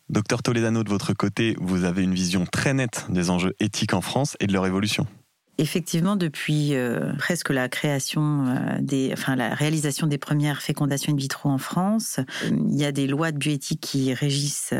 Docteur 0.09 0.43
Toledano, 0.43 0.83
de 0.83 0.89
votre 0.89 1.13
côté, 1.13 1.55
vous 1.59 1.83
avez 1.83 2.03
une 2.03 2.13
vision 2.13 2.45
très 2.45 2.75
nette 2.75 3.07
des 3.09 3.31
enjeux 3.31 3.55
éthiques 3.59 3.93
en 3.95 4.01
France 4.01 4.37
et 4.39 4.45
de 4.45 4.53
leur 4.53 4.67
évolution. 4.67 5.07
Effectivement, 5.59 6.15
depuis 6.15 6.73
euh, 6.73 7.11
presque 7.17 7.49
la 7.49 7.67
création 7.67 8.45
euh, 8.47 8.77
des, 8.79 9.09
enfin 9.11 9.35
la 9.35 9.53
réalisation 9.53 10.07
des 10.07 10.17
premières 10.17 10.61
fécondations 10.61 11.11
in 11.11 11.17
vitro 11.17 11.49
en 11.49 11.57
France, 11.57 12.21
euh, 12.45 12.51
il 12.71 12.77
y 12.77 12.85
a 12.85 12.93
des 12.93 13.07
lois 13.07 13.33
de 13.33 13.37
bioéthique 13.37 13.81
qui 13.81 14.13
régissent 14.13 14.73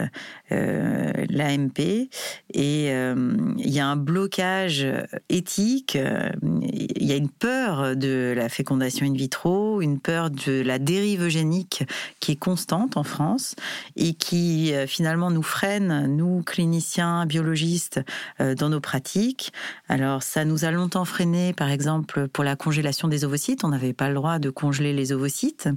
l'AMP 0.50 2.10
et 2.54 2.88
il 2.88 3.70
y 3.70 3.80
a 3.80 3.88
un 3.88 3.96
blocage 3.96 4.88
éthique. 5.28 5.98
il 5.98 7.06
y 7.06 7.12
a 7.12 7.16
une 7.16 7.30
peur 7.30 7.96
de 7.96 8.34
la 8.36 8.48
fécondation 8.48 9.06
in 9.06 9.14
vitro, 9.14 9.82
une 9.82 10.00
peur 10.00 10.32
de 10.32 10.62
la 10.62 10.80
dérive 10.80 11.24
eugénique 11.24 11.84
qui 12.20 12.32
est 12.32 12.36
constante 12.38 12.98
en 12.98 13.04
France 13.04 13.56
et 13.96 14.14
qui 14.14 14.74
finalement 14.88 15.30
nous 15.30 15.44
freine, 15.44 16.08
nous 16.08 16.42
cliniciens, 16.44 17.26
biologistes, 17.26 18.02
dans 18.40 18.70
nos 18.70 18.82
pratiques. 18.82 19.52
Alors 19.88 20.24
ça 20.24 20.46
nous 20.46 20.66
a 20.66 20.69
longtemps 20.72 21.06
freiné, 21.06 21.54
par 21.54 21.70
exemple, 21.70 22.28
pour 22.28 22.44
la 22.44 22.56
congélation 22.56 23.08
des 23.08 23.26
ovocytes. 23.26 23.64
On 23.64 23.70
n'avait 23.70 23.94
pas 23.94 24.10
le 24.10 24.16
droit 24.16 24.40
de 24.40 24.50
congeler 24.50 24.94
les 24.94 25.12
ovocytes. 25.12 25.70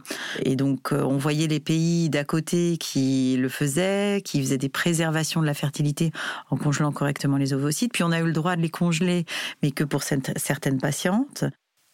Et 0.44 0.56
donc, 0.56 0.92
euh, 0.92 1.02
on 1.02 1.16
voyait 1.16 1.46
les 1.46 1.60
pays 1.60 2.10
d'à 2.10 2.24
côté 2.24 2.76
qui 2.78 3.36
le 3.38 3.48
faisaient, 3.48 4.22
qui 4.24 4.40
faisaient 4.40 4.58
des 4.58 4.68
préservations 4.68 5.40
de 5.40 5.46
la 5.46 5.54
fertilité 5.54 6.12
en 6.50 6.56
congelant 6.56 6.92
correctement 6.92 7.36
les 7.36 7.52
ovocytes. 7.52 7.92
Puis 7.92 8.02
on 8.02 8.12
a 8.12 8.20
eu 8.20 8.26
le 8.26 8.32
droit 8.32 8.56
de 8.56 8.62
les 8.62 8.70
congeler, 8.70 9.24
mais 9.62 9.70
que 9.70 9.84
pour 9.84 10.02
certaines 10.02 10.80
patientes. 10.80 11.44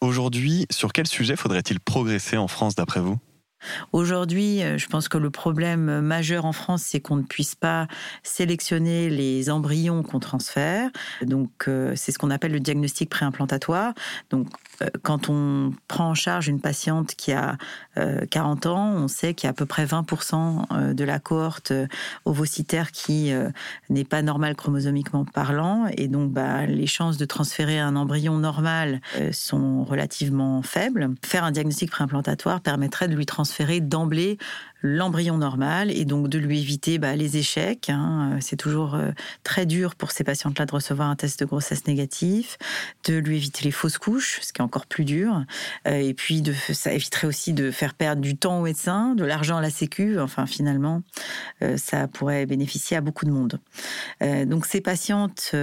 Aujourd'hui, 0.00 0.66
sur 0.70 0.92
quel 0.92 1.06
sujet 1.06 1.36
faudrait-il 1.36 1.80
progresser 1.80 2.36
en 2.36 2.46
France 2.46 2.74
d'après 2.76 3.00
vous? 3.00 3.18
Aujourd'hui, 3.92 4.62
euh, 4.62 4.78
je 4.78 4.86
pense 4.86 5.08
que 5.08 5.18
le 5.18 5.30
problème 5.30 6.00
majeur 6.00 6.44
en 6.44 6.52
France, 6.52 6.82
c'est 6.82 7.00
qu'on 7.00 7.16
ne 7.16 7.22
puisse 7.22 7.54
pas 7.54 7.86
sélectionner 8.22 9.10
les 9.10 9.50
embryons 9.50 10.02
qu'on 10.02 10.20
transfère. 10.20 10.90
Donc, 11.22 11.50
euh, 11.68 11.92
c'est 11.96 12.12
ce 12.12 12.18
qu'on 12.18 12.30
appelle 12.30 12.52
le 12.52 12.60
diagnostic 12.60 13.10
préimplantatoire. 13.10 13.94
Donc, 14.30 14.48
euh, 14.82 14.88
quand 15.02 15.28
on 15.28 15.72
prend 15.88 16.10
en 16.10 16.14
charge 16.14 16.48
une 16.48 16.60
patiente 16.60 17.14
qui 17.14 17.32
a 17.32 17.56
40 18.30 18.66
ans, 18.66 18.92
on 18.96 19.08
sait 19.08 19.34
qu'il 19.34 19.46
y 19.46 19.48
a 19.48 19.50
à 19.50 19.54
peu 19.54 19.66
près 19.66 19.84
20% 19.84 20.94
de 20.94 21.04
la 21.04 21.18
cohorte 21.18 21.72
ovocytaire 22.24 22.92
qui 22.92 23.32
n'est 23.90 24.04
pas 24.04 24.22
normale 24.22 24.54
chromosomiquement 24.56 25.24
parlant. 25.24 25.86
Et 25.96 26.08
donc, 26.08 26.32
bah, 26.32 26.66
les 26.66 26.86
chances 26.86 27.16
de 27.16 27.24
transférer 27.24 27.78
un 27.78 27.96
embryon 27.96 28.38
normal 28.38 29.00
sont 29.32 29.84
relativement 29.84 30.62
faibles. 30.62 31.14
Faire 31.24 31.44
un 31.44 31.50
diagnostic 31.50 31.90
préimplantatoire 31.90 32.60
permettrait 32.60 33.08
de 33.08 33.14
lui 33.14 33.26
transférer 33.26 33.80
d'emblée 33.80 34.38
l'embryon 34.82 35.38
normal 35.38 35.90
et 35.90 36.04
donc 36.04 36.28
de 36.28 36.38
lui 36.38 36.60
éviter 36.60 36.98
bah, 36.98 37.16
les 37.16 37.36
échecs. 37.36 37.90
Hein. 37.90 38.38
C'est 38.40 38.56
toujours 38.56 38.94
euh, 38.94 39.10
très 39.42 39.66
dur 39.66 39.94
pour 39.94 40.12
ces 40.12 40.24
patientes-là 40.24 40.66
de 40.66 40.72
recevoir 40.72 41.08
un 41.08 41.16
test 41.16 41.40
de 41.40 41.44
grossesse 41.44 41.86
négatif, 41.86 42.58
de 43.04 43.14
lui 43.14 43.36
éviter 43.36 43.64
les 43.64 43.70
fausses 43.70 43.98
couches, 43.98 44.40
ce 44.42 44.52
qui 44.52 44.60
est 44.60 44.64
encore 44.64 44.86
plus 44.86 45.04
dur. 45.04 45.44
Euh, 45.86 45.96
et 45.96 46.14
puis, 46.14 46.42
de, 46.42 46.52
ça 46.72 46.92
éviterait 46.92 47.26
aussi 47.26 47.52
de 47.52 47.70
faire 47.70 47.94
perdre 47.94 48.22
du 48.22 48.36
temps 48.36 48.60
au 48.60 48.62
médecin, 48.62 49.14
de 49.14 49.24
l'argent 49.24 49.56
à 49.56 49.62
la 49.62 49.70
sécu. 49.70 50.18
Enfin, 50.20 50.46
finalement, 50.46 51.02
euh, 51.62 51.76
ça 51.76 52.08
pourrait 52.08 52.46
bénéficier 52.46 52.96
à 52.96 53.00
beaucoup 53.00 53.24
de 53.24 53.30
monde. 53.30 53.60
donc, 54.20 54.66
ces 54.66 54.80
patientes 54.80 55.54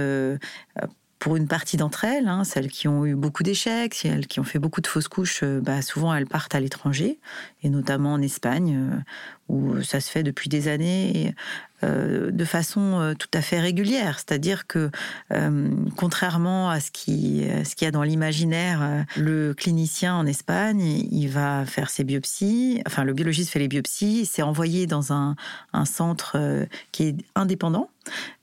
pour 1.26 1.34
une 1.34 1.48
partie 1.48 1.76
d'entre 1.76 2.04
elles, 2.04 2.28
hein, 2.28 2.44
celles 2.44 2.68
qui 2.68 2.86
ont 2.86 3.04
eu 3.04 3.16
beaucoup 3.16 3.42
d'échecs, 3.42 3.94
celles 3.94 4.28
qui 4.28 4.38
ont 4.38 4.44
fait 4.44 4.60
beaucoup 4.60 4.80
de 4.80 4.86
fausses 4.86 5.08
couches, 5.08 5.40
euh, 5.42 5.60
bah, 5.60 5.82
souvent 5.82 6.14
elles 6.14 6.28
partent 6.28 6.54
à 6.54 6.60
l'étranger, 6.60 7.18
et 7.64 7.68
notamment 7.68 8.12
en 8.12 8.22
Espagne, 8.22 8.76
euh, 8.78 8.96
où 9.48 9.82
ça 9.82 9.98
se 10.00 10.08
fait 10.08 10.22
depuis 10.22 10.48
des 10.48 10.68
années 10.68 11.34
euh, 11.82 12.30
de 12.30 12.44
façon 12.44 13.12
tout 13.18 13.28
à 13.34 13.42
fait 13.42 13.58
régulière. 13.58 14.20
C'est-à-dire 14.20 14.68
que, 14.68 14.90
contrairement 15.96 16.70
à 16.70 16.78
ce 16.78 16.92
qui 16.92 17.44
ce 17.64 17.74
qu'il 17.74 17.86
y 17.86 17.88
a 17.88 17.92
dans 17.92 18.02
l'imaginaire, 18.04 19.04
le 19.16 19.52
clinicien 19.52 20.14
en 20.14 20.26
Espagne, 20.26 20.80
il 20.80 21.28
va 21.28 21.64
faire 21.66 21.90
ses 21.90 22.04
biopsies, 22.04 22.82
enfin 22.86 23.02
le 23.02 23.12
biologiste 23.12 23.50
fait 23.50 23.58
les 23.58 23.68
biopsies, 23.68 24.26
c'est 24.26 24.42
envoyé 24.42 24.86
dans 24.86 25.12
un, 25.12 25.34
centre 25.84 26.66
qui 26.92 27.04
est 27.04 27.16
indépendant 27.34 27.88
euh, 27.88 27.95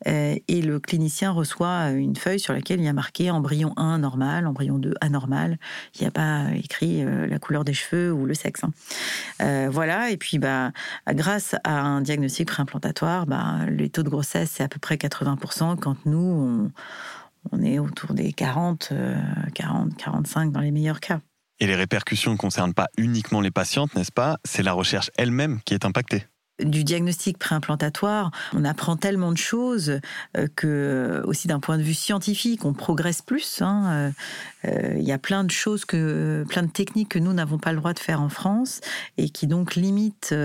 et 0.05 0.61
le 0.61 0.79
clinicien 0.79 1.31
reçoit 1.31 1.91
une 1.91 2.15
feuille 2.15 2.39
sur 2.39 2.53
laquelle 2.53 2.79
il 2.79 2.85
y 2.85 2.89
a 2.89 2.93
marqué 2.93 3.31
embryon 3.31 3.73
1 3.77 3.99
normal, 3.99 4.47
embryon 4.47 4.77
2 4.77 4.93
anormal. 5.01 5.57
Il 5.95 6.01
n'y 6.01 6.07
a 6.07 6.11
pas 6.11 6.47
écrit 6.55 7.03
euh, 7.03 7.27
la 7.27 7.39
couleur 7.39 7.63
des 7.63 7.73
cheveux 7.73 8.11
ou 8.11 8.25
le 8.25 8.33
sexe. 8.33 8.63
Hein. 8.63 8.71
Euh, 9.41 9.69
voilà, 9.71 10.09
et 10.09 10.17
puis 10.17 10.39
bah, 10.39 10.71
grâce 11.09 11.55
à 11.63 11.81
un 11.81 12.01
diagnostic 12.01 12.47
préimplantatoire, 12.47 13.25
bah, 13.25 13.65
les 13.69 13.89
taux 13.89 14.03
de 14.03 14.09
grossesse, 14.09 14.51
c'est 14.51 14.63
à 14.63 14.67
peu 14.67 14.79
près 14.79 14.95
80%, 14.95 15.77
quand 15.77 16.05
nous, 16.05 16.19
on, 16.19 16.71
on 17.51 17.61
est 17.61 17.79
autour 17.79 18.13
des 18.13 18.33
40, 18.33 18.93
40, 19.53 19.95
45 19.97 20.51
dans 20.51 20.61
les 20.61 20.71
meilleurs 20.71 20.99
cas. 20.99 21.19
Et 21.59 21.67
les 21.67 21.75
répercussions 21.75 22.31
ne 22.31 22.37
concernent 22.37 22.73
pas 22.73 22.87
uniquement 22.97 23.39
les 23.39 23.51
patientes, 23.51 23.95
n'est-ce 23.95 24.11
pas? 24.11 24.37
C'est 24.43 24.63
la 24.63 24.73
recherche 24.73 25.11
elle-même 25.17 25.59
qui 25.65 25.73
est 25.73 25.85
impactée 25.85 26.25
du 26.59 26.83
diagnostic 26.83 27.37
préimplantatoire, 27.37 28.31
on 28.53 28.63
apprend 28.63 28.95
tellement 28.95 29.31
de 29.31 29.37
choses 29.37 29.99
euh, 30.37 30.47
que, 30.55 31.23
aussi 31.25 31.47
d'un 31.47 31.59
point 31.59 31.77
de 31.77 31.83
vue 31.83 31.95
scientifique, 31.95 32.63
on 32.65 32.73
progresse 32.73 33.21
plus. 33.21 33.61
Hein. 33.61 33.85
Euh, 33.91 34.11
euh, 34.65 34.93
il 34.97 35.03
y 35.03 35.11
a 35.11 35.17
plein 35.17 35.43
de 35.43 35.51
choses, 35.51 35.85
plein 35.85 36.63
de 36.63 36.71
techniques 36.71 37.09
que 37.09 37.19
nous 37.19 37.33
n'avons 37.33 37.57
pas 37.57 37.71
le 37.71 37.79
droit 37.79 37.93
de 37.93 37.99
faire 37.99 38.21
en 38.21 38.29
France 38.29 38.81
et 39.17 39.29
qui 39.29 39.47
donc 39.47 39.75
limitent 39.75 40.35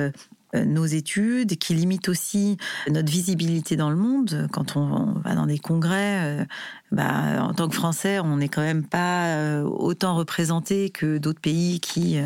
nos 0.54 0.86
études, 0.86 1.58
qui 1.58 1.74
limitent 1.74 2.08
aussi 2.08 2.56
notre 2.88 3.12
visibilité 3.12 3.76
dans 3.76 3.90
le 3.90 3.96
monde. 3.96 4.48
Quand 4.50 4.76
on, 4.76 5.12
va 5.24 5.34
dans 5.34 5.46
des 5.46 5.58
congrès, 5.58 6.46
bah, 6.90 7.42
en 7.42 7.52
tant 7.52 7.68
que 7.68 7.74
Français, 7.74 8.18
on 8.18 8.38
n'est 8.38 8.48
quand 8.48 8.62
même 8.62 8.84
pas 8.84 9.62
autant 9.62 10.16
représenté 10.16 10.90
que 10.90 11.18
d'autres 11.18 11.40
pays 11.40 11.80
qui, 11.80 12.18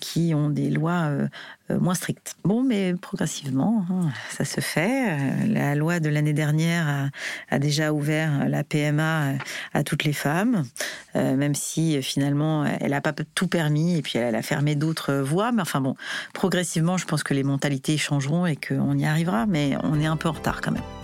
qui 0.00 0.32
ont 0.34 0.48
des 0.48 0.70
lois 0.70 1.08
euh, 1.08 1.28
moins 1.78 1.94
strictes. 1.94 2.36
Bon, 2.44 2.62
mais 2.62 2.94
progressivement, 2.94 3.84
hein, 3.90 4.08
ça 4.30 4.44
se 4.44 4.60
fait. 4.60 5.10
Euh, 5.10 5.46
la 5.46 5.74
loi 5.74 6.00
de 6.00 6.08
l'année 6.08 6.32
dernière 6.32 7.10
a, 7.50 7.58
déjà 7.58 7.92
ouvert 7.92 8.48
la 8.48 8.64
PMA 8.64 9.22
euh, 9.22 9.34
à 9.74 9.84
toutes 9.84 10.04
les 10.04 10.12
femmes, 10.12 10.64
même 11.14 11.54
si 11.54 12.00
finalement 12.02 12.64
elle 12.64 12.90
n'a 12.90 13.00
pas 13.00 13.12
tout 13.34 13.48
permis 13.48 13.96
et 13.96 14.02
puis 14.02 14.18
elle 14.18 14.34
a 14.34 14.42
fermé 14.42 14.74
d'autres 14.74 15.14
voies. 15.14 15.52
Mais 15.52 15.62
enfin 15.62 15.80
bon, 15.80 15.96
progressivement, 16.32 16.96
je 16.96 17.04
pense 17.04 17.22
que 17.22 17.34
les 17.34 17.42
mentalités 17.42 17.98
changeront 17.98 18.46
et 18.46 18.56
qu'on 18.56 18.96
y 18.96 19.04
arrivera, 19.04 19.46
mais 19.46 19.76
on 19.82 20.00
est 20.00 20.06
un 20.06 20.16
peu 20.16 20.28
en 20.28 20.32
retard 20.32 20.60
quand 20.60 20.72
même. 20.72 20.99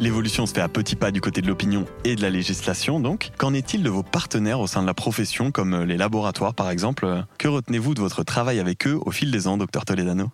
L'évolution 0.00 0.46
se 0.46 0.54
fait 0.54 0.62
à 0.62 0.68
petits 0.68 0.96
pas 0.96 1.10
du 1.10 1.20
côté 1.20 1.42
de 1.42 1.46
l'opinion 1.46 1.84
et 2.04 2.16
de 2.16 2.22
la 2.22 2.30
législation, 2.30 3.00
donc. 3.00 3.32
Qu'en 3.36 3.52
est-il 3.52 3.82
de 3.82 3.90
vos 3.90 4.02
partenaires 4.02 4.60
au 4.60 4.66
sein 4.66 4.80
de 4.80 4.86
la 4.86 4.94
profession, 4.94 5.50
comme 5.50 5.82
les 5.82 5.98
laboratoires 5.98 6.54
par 6.54 6.70
exemple? 6.70 7.24
Que 7.36 7.48
retenez-vous 7.48 7.92
de 7.92 8.00
votre 8.00 8.22
travail 8.24 8.60
avec 8.60 8.86
eux 8.86 8.98
au 8.98 9.10
fil 9.10 9.30
des 9.30 9.46
ans, 9.46 9.58
docteur 9.58 9.84
Toledano? 9.84 10.30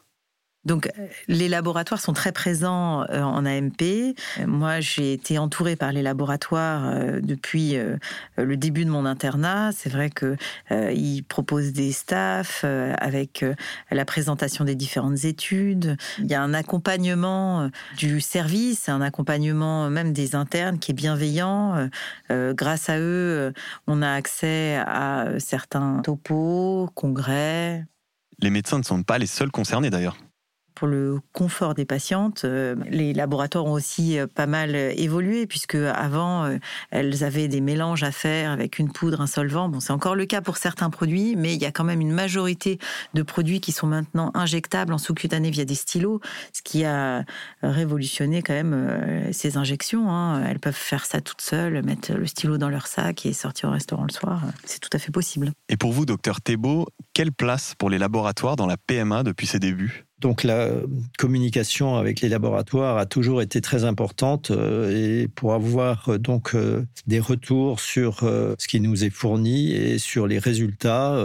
Donc, 0.66 0.88
euh, 0.98 1.06
les 1.28 1.48
laboratoires 1.48 2.00
sont 2.00 2.12
très 2.12 2.32
présents 2.32 3.04
euh, 3.10 3.22
en 3.22 3.46
AMP. 3.46 4.16
Moi, 4.46 4.80
j'ai 4.80 5.12
été 5.12 5.38
entourée 5.38 5.76
par 5.76 5.92
les 5.92 6.02
laboratoires 6.02 6.88
euh, 6.88 7.20
depuis 7.22 7.76
le 8.36 8.56
début 8.56 8.84
de 8.84 8.90
mon 8.90 9.06
internat. 9.06 9.70
C'est 9.72 9.90
vrai 9.90 10.10
que 10.10 10.36
ils 10.70 11.22
proposent 11.22 11.72
des 11.72 11.92
staffs 11.92 12.64
avec 12.64 13.44
la 13.90 14.04
présentation 14.04 14.64
des 14.64 14.74
différentes 14.74 15.24
études. 15.24 15.96
Il 16.18 16.26
y 16.26 16.34
a 16.34 16.42
un 16.42 16.54
accompagnement 16.54 17.70
du 17.96 18.20
service, 18.20 18.88
un 18.88 19.00
accompagnement 19.00 19.88
même 19.88 20.12
des 20.12 20.34
internes 20.34 20.78
qui 20.78 20.90
est 20.90 20.94
bienveillant. 20.94 21.88
Grâce 22.30 22.88
à 22.88 22.98
eux, 22.98 23.52
on 23.86 24.02
a 24.02 24.10
accès 24.10 24.76
à 24.86 25.26
certains 25.38 26.00
topos, 26.02 26.90
congrès. 26.94 27.84
Les 28.40 28.50
médecins 28.50 28.78
ne 28.78 28.84
sont 28.84 29.02
pas 29.02 29.18
les 29.18 29.26
seuls 29.26 29.52
concernés 29.52 29.90
d'ailleurs 29.90 30.16
pour 30.76 30.86
le 30.86 31.18
confort 31.32 31.74
des 31.74 31.86
patientes. 31.86 32.44
Euh, 32.44 32.76
les 32.88 33.14
laboratoires 33.14 33.64
ont 33.64 33.72
aussi 33.72 34.18
euh, 34.18 34.26
pas 34.26 34.46
mal 34.46 34.74
euh, 34.74 34.92
évolué 34.96 35.46
puisque 35.46 35.74
avant 35.74 36.58
elles 36.90 37.24
avaient 37.24 37.48
des 37.48 37.60
mélanges 37.60 38.02
à 38.02 38.12
faire 38.12 38.50
avec 38.50 38.78
une 38.78 38.92
poudre, 38.92 39.22
un 39.22 39.26
solvant. 39.26 39.68
Bon, 39.68 39.80
c'est 39.80 39.92
encore 39.92 40.14
le 40.14 40.26
cas 40.26 40.42
pour 40.42 40.58
certains 40.58 40.90
produits, 40.90 41.34
mais 41.34 41.54
il 41.54 41.60
y 41.60 41.64
a 41.64 41.72
quand 41.72 41.82
même 41.82 42.00
une 42.00 42.12
majorité 42.12 42.78
de 43.14 43.22
produits 43.22 43.60
qui 43.60 43.72
sont 43.72 43.86
maintenant 43.86 44.30
injectables 44.34 44.92
en 44.92 44.98
sous-cutané 44.98 45.50
via 45.50 45.64
des 45.64 45.74
stylos, 45.74 46.20
ce 46.52 46.60
qui 46.62 46.84
a 46.84 47.24
révolutionné 47.62 48.42
quand 48.42 48.52
même 48.52 49.32
ces 49.32 49.56
injections. 49.56 50.10
Hein. 50.10 50.44
Elles 50.46 50.60
peuvent 50.60 50.74
faire 50.74 51.06
ça 51.06 51.20
toutes 51.20 51.40
seules, 51.40 51.82
mettre 51.82 52.12
le 52.12 52.26
stylo 52.26 52.58
dans 52.58 52.68
leur 52.68 52.86
sac 52.86 53.24
et 53.24 53.32
sortir 53.32 53.70
au 53.70 53.72
restaurant 53.72 54.04
le 54.04 54.12
soir. 54.12 54.42
C'est 54.64 54.80
tout 54.80 54.90
à 54.92 54.98
fait 54.98 55.12
possible. 55.12 55.52
Et 55.68 55.76
pour 55.76 55.92
vous, 55.92 56.04
docteur 56.04 56.40
Thébault, 56.40 56.86
quelle 57.14 57.32
place 57.32 57.74
pour 57.78 57.88
les 57.88 57.98
laboratoires 57.98 58.56
dans 58.56 58.66
la 58.66 58.76
PMA 58.76 59.22
depuis 59.22 59.46
ses 59.46 59.58
débuts? 59.58 60.05
Donc 60.20 60.44
la 60.44 60.70
communication 61.18 61.96
avec 61.96 62.20
les 62.20 62.28
laboratoires 62.28 62.96
a 62.96 63.04
toujours 63.04 63.42
été 63.42 63.60
très 63.60 63.84
importante 63.84 64.50
euh, 64.50 65.22
et 65.22 65.28
pour 65.28 65.52
avoir 65.52 66.08
euh, 66.08 66.18
donc 66.18 66.54
euh, 66.54 66.86
des 67.06 67.20
retours 67.20 67.80
sur 67.80 68.20
ce 68.20 68.68
qui 68.68 68.80
nous 68.80 69.04
est 69.04 69.10
fourni 69.10 69.72
et 69.72 69.98
sur 69.98 70.26
les 70.26 70.38
résultats, 70.38 71.22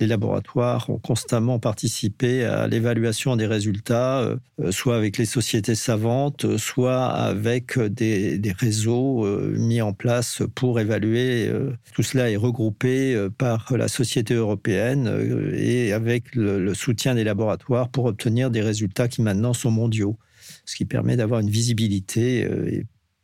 les 0.00 0.06
laboratoires 0.08 0.90
ont 0.90 0.98
constamment 0.98 1.60
participé 1.60 2.44
à 2.44 2.66
l'évaluation 2.66 3.36
des 3.36 3.46
résultats, 3.46 4.20
euh, 4.20 4.72
soit 4.72 4.96
avec 4.96 5.18
les 5.18 5.24
sociétés 5.24 5.76
savantes, 5.76 6.56
soit 6.56 7.06
avec 7.06 7.78
des, 7.78 8.40
réseaux 8.58 9.24
euh, 9.24 9.54
mis 9.56 9.80
en 9.82 9.92
place 9.92 10.42
pour 10.54 10.80
évaluer. 10.80 11.46
Euh, 11.46 11.72
tout 11.94 12.02
cela 12.02 12.30
est 12.30 12.36
regroupé 12.36 13.28
par 13.38 13.72
la 13.76 13.88
société 13.88 14.34
européenne 14.34 15.52
et 15.56 15.92
avec 15.92 16.34
le, 16.34 16.74
soutien 16.74 17.14
des 17.14 17.24
laboratoires 17.24 17.88
pour 17.88 18.06
obtenir 18.06 18.50
des 18.50 18.60
résultats 18.60 19.06
qui 19.06 19.22
maintenant 19.22 19.52
sont 19.52 19.70
mondiaux, 19.70 20.18
ce 20.64 20.74
qui 20.74 20.84
permet 20.84 21.16
d'avoir 21.16 21.40
une 21.40 21.50
visibilité 21.50 22.48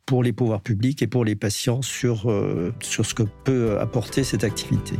pour 0.05 0.23
les 0.23 0.31
pouvoirs 0.31 0.61
publics 0.61 1.01
et 1.01 1.07
pour 1.07 1.25
les 1.25 1.35
patients 1.35 1.81
sur, 1.81 2.33
sur 2.81 3.05
ce 3.05 3.13
que 3.13 3.23
peut 3.43 3.77
apporter 3.79 4.23
cette 4.23 4.45
activité. 4.45 4.95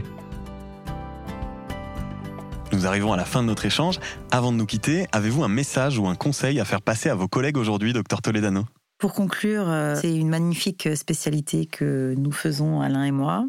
Nous 2.72 2.88
arrivons 2.88 3.12
à 3.12 3.18
la 3.18 3.26
fin 3.26 3.42
de 3.42 3.48
notre 3.48 3.66
échange. 3.66 4.00
Avant 4.32 4.52
de 4.52 4.58
nous 4.58 4.66
quitter, 4.66 5.06
avez-vous 5.12 5.44
un 5.44 5.50
message 5.50 5.98
ou 5.98 6.08
un 6.08 6.16
conseil 6.16 6.60
à 6.60 6.66
faire 6.66 6.82
passer 6.82 7.10
à 7.10 7.16
vos 7.16 7.28
collègues 7.28 7.58
aujourd'hui, 7.58 7.92
docteur 7.92 8.22
Toledano? 8.22 8.64
Pour 8.98 9.14
conclure, 9.14 9.68
euh, 9.68 9.96
c'est 10.00 10.16
une 10.16 10.30
magnifique 10.30 10.88
spécialité 10.96 11.66
que 11.66 12.14
nous 12.18 12.32
faisons 12.32 12.82
Alain 12.82 13.04
et 13.04 13.12
moi. 13.12 13.46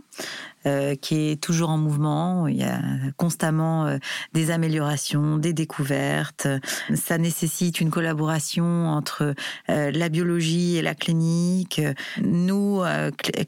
Euh, 0.67 0.95
qui 0.95 1.31
est 1.31 1.43
toujours 1.43 1.71
en 1.71 1.79
mouvement. 1.79 2.47
Il 2.47 2.57
y 2.57 2.63
a 2.63 2.81
constamment 3.17 3.87
euh, 3.87 3.99
des 4.33 4.51
améliorations, 4.51 5.37
des 5.37 5.53
découvertes. 5.53 6.47
Ça 6.95 7.19
nécessite 7.19 7.81
une 7.81 7.91
collaboration 7.91 8.89
entre 8.89 9.35
la 9.69 10.09
biologie 10.09 10.77
et 10.77 10.83
la 10.83 10.95
clinique. 10.95 11.81
Nous, 12.21 12.83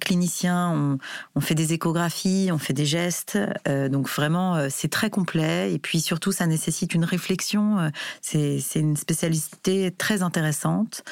cliniciens, 0.01 0.71
on, 0.71 0.99
on, 1.35 1.41
fait 1.41 1.55
des 1.55 1.73
échographies, 1.73 2.51
on 2.53 2.59
fait 2.59 2.73
des 2.73 2.87
gestes. 2.87 3.39
donc 3.67 4.09
vraiment, 4.09 4.69
c'est 4.71 4.91
très 4.91 5.11
complet. 5.11 5.73
Et 5.73 5.79
puis 5.79 6.01
surtout, 6.01 6.33
ça 6.33 6.47
nécessite 6.47 6.95
une 6.95 7.05
réflexion. 7.05 7.91
C'est 8.21 8.61
une 8.75 8.97
spécialité 8.97 9.91
très 9.97 10.23
intéressante, 10.23 11.05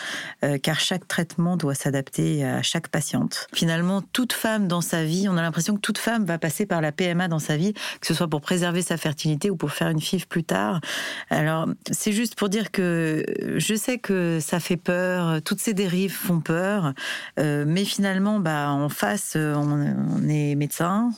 car 0.62 0.81
chaque 0.81 1.07
traitement 1.09 1.57
doit 1.57 1.75
s'adapter 1.75 2.45
à 2.45 2.62
chaque 2.62 2.88
patiente. 2.88 3.47
Finalement, 3.55 4.03
toute 4.12 4.33
femme 4.33 4.69
dans 4.69 4.81
sa 4.81 5.05
vie, 5.05 5.29
on 5.29 5.37
a 5.37 5.43
l'impression 5.43 5.77
que 5.77 5.81
toute 5.92 6.02
femme 6.02 6.24
va 6.24 6.38
passer 6.38 6.64
par 6.64 6.81
la 6.81 6.90
PMA 6.90 7.28
dans 7.28 7.38
sa 7.38 7.59
vie, 7.59 7.74
que 8.00 8.07
ce 8.07 8.14
soit 8.14 8.28
pour 8.28 8.40
préserver 8.40 8.81
sa 8.81 8.96
fertilité 8.96 9.50
ou 9.50 9.57
pour 9.57 9.72
faire 9.72 9.88
une 9.88 10.00
FIV 10.00 10.26
plus 10.26 10.42
tard. 10.42 10.81
Alors, 11.28 11.68
c'est 11.90 12.12
juste 12.12 12.35
pour 12.35 12.48
dire 12.48 12.70
que 12.70 13.22
je 13.57 13.74
sais 13.74 13.98
que 13.98 14.38
ça 14.40 14.59
fait 14.59 14.78
peur, 14.78 15.42
toutes 15.42 15.61
ces 15.61 15.74
dérives 15.74 16.14
font 16.14 16.40
peur, 16.40 16.94
euh, 17.38 17.64
mais 17.66 17.85
finalement, 17.85 18.38
bah, 18.38 18.70
en 18.70 18.88
face, 18.88 19.37
on 19.37 20.28
est 20.28 20.55
médecin, 20.55 21.11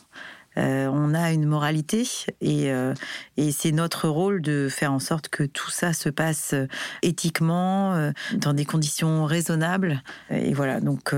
euh, 0.56 0.88
on 0.92 1.14
a 1.14 1.32
une 1.32 1.46
moralité 1.46 2.06
euh, 2.42 2.94
et, 3.36 3.52
c'est 3.52 3.72
notre 3.72 4.08
rôle 4.08 4.40
de 4.40 4.68
faire 4.70 4.92
en 4.92 4.98
sorte 4.98 5.28
que 5.28 5.42
tout 5.42 5.70
ça 5.70 5.92
se 5.92 6.08
passe 6.08 6.54
euh, 6.54 6.66
éthiquement, 7.02 8.12
dans 8.32 8.52
des 8.52 8.64
conditions 8.64 9.24
raisonnables. 9.24 10.02
Et 10.30 10.52
voilà, 10.54 10.80
donc 10.80 11.14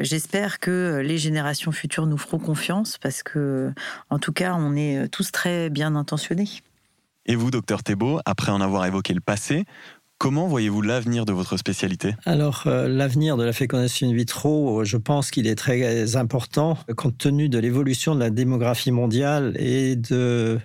j'espère 0.00 0.58
que 0.58 1.02
les 1.04 1.18
générations 1.18 1.72
futures 1.72 2.06
nous 2.06 2.18
feront 2.18 2.38
confiance 2.38 2.98
parce 2.98 3.22
que, 3.22 3.72
en 4.10 4.18
tout 4.18 4.32
cas, 4.32 4.54
on 4.54 4.76
est 4.76 5.08
tous 5.08 5.32
très 5.32 5.70
bien 5.70 5.94
intentionnés. 5.96 6.48
Et 7.26 7.36
vous, 7.36 7.50
docteur 7.50 7.82
Thébault, 7.82 8.20
après 8.24 8.52
en 8.52 8.60
avoir 8.60 8.86
évoqué 8.86 9.14
le 9.14 9.20
passé, 9.20 9.64
Comment 10.24 10.48
voyez-vous 10.48 10.80
l'avenir 10.80 11.26
de 11.26 11.34
votre 11.34 11.58
spécialité? 11.58 12.14
Alors, 12.24 12.62
euh, 12.64 12.88
l'avenir 12.88 13.36
de 13.36 13.44
la 13.44 13.52
fécondation 13.52 14.08
in 14.08 14.14
vitro, 14.14 14.82
je 14.82 14.96
pense 14.96 15.30
qu'il 15.30 15.46
est 15.46 15.54
très 15.54 16.16
important 16.16 16.78
compte 16.96 17.18
tenu 17.18 17.50
de 17.50 17.58
l'évolution 17.58 18.14
de 18.14 18.20
la 18.20 18.30
démographie 18.30 18.90
mondiale 18.90 19.54
et 19.58 19.96
de 19.96 20.58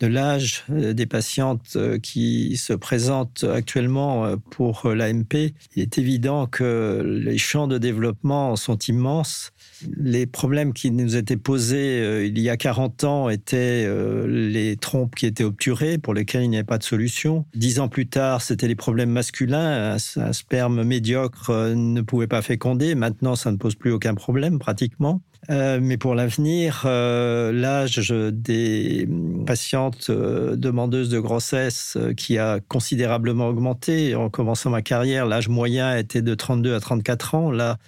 de 0.00 0.06
l'âge 0.08 0.64
euh, 0.70 0.94
des 0.94 1.06
patientes 1.06 1.74
euh, 1.76 2.00
qui 2.00 2.56
se 2.56 2.72
présentent 2.72 3.44
actuellement 3.44 4.36
pour 4.50 4.88
l'AMP, 4.88 5.54
il 5.76 5.82
est 5.82 5.98
évident 5.98 6.46
que 6.46 7.00
les 7.04 7.38
champs 7.38 7.68
de 7.68 7.78
développement 7.78 8.56
sont 8.56 8.78
immenses 8.78 9.52
les 9.96 10.26
problèmes 10.26 10.72
qui 10.72 10.90
nous 10.90 11.16
étaient 11.16 11.36
posés 11.36 12.00
euh, 12.00 12.26
il 12.26 12.38
y 12.38 12.50
a 12.50 12.56
40 12.56 13.04
ans 13.04 13.28
étaient 13.28 13.84
euh, 13.86 14.26
les 14.26 14.76
trompes 14.76 15.14
qui 15.14 15.26
étaient 15.26 15.44
obturées, 15.44 15.98
pour 15.98 16.14
lesquelles 16.14 16.42
il 16.42 16.50
n'y 16.50 16.56
avait 16.56 16.64
pas 16.64 16.78
de 16.78 16.82
solution. 16.84 17.44
Dix 17.54 17.80
ans 17.80 17.88
plus 17.88 18.06
tard, 18.06 18.42
c'était 18.42 18.68
les 18.68 18.74
problèmes 18.74 19.10
masculins. 19.10 19.96
Un, 20.16 20.32
sperme 20.32 20.82
médiocre 20.82 21.50
euh, 21.50 21.74
ne 21.74 22.00
pouvait 22.00 22.26
pas 22.26 22.42
féconder. 22.42 22.94
Maintenant, 22.94 23.36
ça 23.36 23.50
ne 23.50 23.56
pose 23.56 23.74
plus 23.74 23.92
aucun 23.92 24.14
problème, 24.14 24.58
pratiquement. 24.58 25.20
mais 25.48 25.96
pour 25.96 26.14
l'avenir, 26.14 26.82
l'âge 26.84 28.12
des 28.32 29.08
patientes 29.46 30.10
demandeuses 30.10 31.08
de 31.08 31.18
grossesse 31.18 31.96
qui 32.16 32.38
a 32.38 32.60
considérablement 32.60 33.48
augmenté. 33.48 34.14
En 34.14 34.28
commençant 34.28 34.70
ma 34.70 34.82
carrière, 34.82 35.26
l'âge 35.26 35.48
moyen 35.48 35.96
était 35.96 36.22
de 36.22 36.34
32 36.34 36.74
à 36.74 36.80
34 36.80 37.34
ans. 37.34 37.50
Là, 37.50 37.78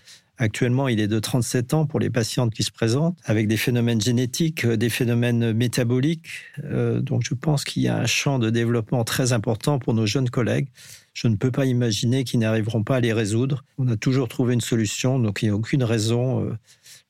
Actuellement, 0.41 0.89
il 0.89 1.01
est 1.01 1.07
de 1.07 1.19
37 1.19 1.75
ans 1.75 1.85
pour 1.85 2.01
les 2.01 2.09
patientes 2.09 2.55
qui 2.55 2.63
se 2.63 2.71
présentent, 2.71 3.19
avec 3.27 3.47
des 3.47 3.59
phénomènes 3.59 4.01
génétiques, 4.01 4.65
euh, 4.65 4.79
des 4.79 4.89
phénomènes 4.89 5.53
métaboliques. 5.53 6.29
Euh, 6.65 7.03
donc 7.03 7.21
je 7.25 7.35
pense 7.35 7.63
qu'il 7.63 7.83
y 7.83 7.89
a 7.89 7.99
un 7.99 8.07
champ 8.07 8.39
de 8.39 8.49
développement 8.49 9.05
très 9.05 9.35
important 9.35 9.79
pour 9.79 9.93
nos 9.93 10.07
jeunes 10.07 10.31
collègues. 10.31 10.69
Je 11.13 11.29
ne 11.29 11.37
peux 11.37 11.51
pas 11.51 11.67
imaginer 11.67 12.25
qu'ils 12.25 12.41
n'arriveront 12.41 12.83
pas 12.83 12.97
à 12.97 13.01
les 13.01 13.13
résoudre. 13.13 13.65
On 13.77 13.87
a 13.89 13.99
toujours 13.99 14.29
trouvé 14.29 14.55
une 14.55 14.63
solution, 14.63 15.19
donc 15.19 15.43
il 15.43 15.47
n'y 15.47 15.51
a 15.51 15.55
aucune 15.55 15.85
raison. 15.85 16.43
Euh, 16.43 16.57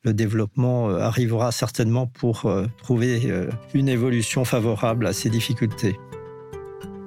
le 0.02 0.12
développement 0.12 0.88
arrivera 0.88 1.52
certainement 1.52 2.06
pour 2.06 2.50
trouver 2.78 3.50
une 3.74 3.88
évolution 3.90 4.46
favorable 4.46 5.06
à 5.06 5.12
ces 5.12 5.28
difficultés. 5.28 5.94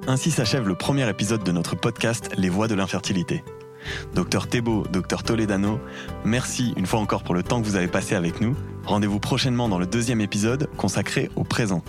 Ainsi 0.06 0.30
s'achève 0.30 0.68
le 0.68 0.76
premier 0.76 1.08
épisode 1.10 1.42
de 1.42 1.50
notre 1.50 1.74
podcast 1.74 2.30
Les 2.38 2.48
voies 2.48 2.68
de 2.68 2.76
l'infertilité. 2.76 3.42
Docteur 4.14 4.48
Thébault, 4.48 4.84
docteur 4.92 5.22
Toledano, 5.22 5.80
merci 6.24 6.72
une 6.76 6.86
fois 6.86 7.00
encore 7.00 7.22
pour 7.22 7.34
le 7.34 7.42
temps 7.42 7.60
que 7.60 7.66
vous 7.66 7.76
avez 7.76 7.88
passé 7.88 8.14
avec 8.14 8.40
nous. 8.40 8.56
Rendez-vous 8.84 9.20
prochainement 9.20 9.68
dans 9.68 9.78
le 9.78 9.86
deuxième 9.86 10.20
épisode 10.20 10.68
consacré 10.76 11.30
au 11.36 11.44
présent. 11.44 11.82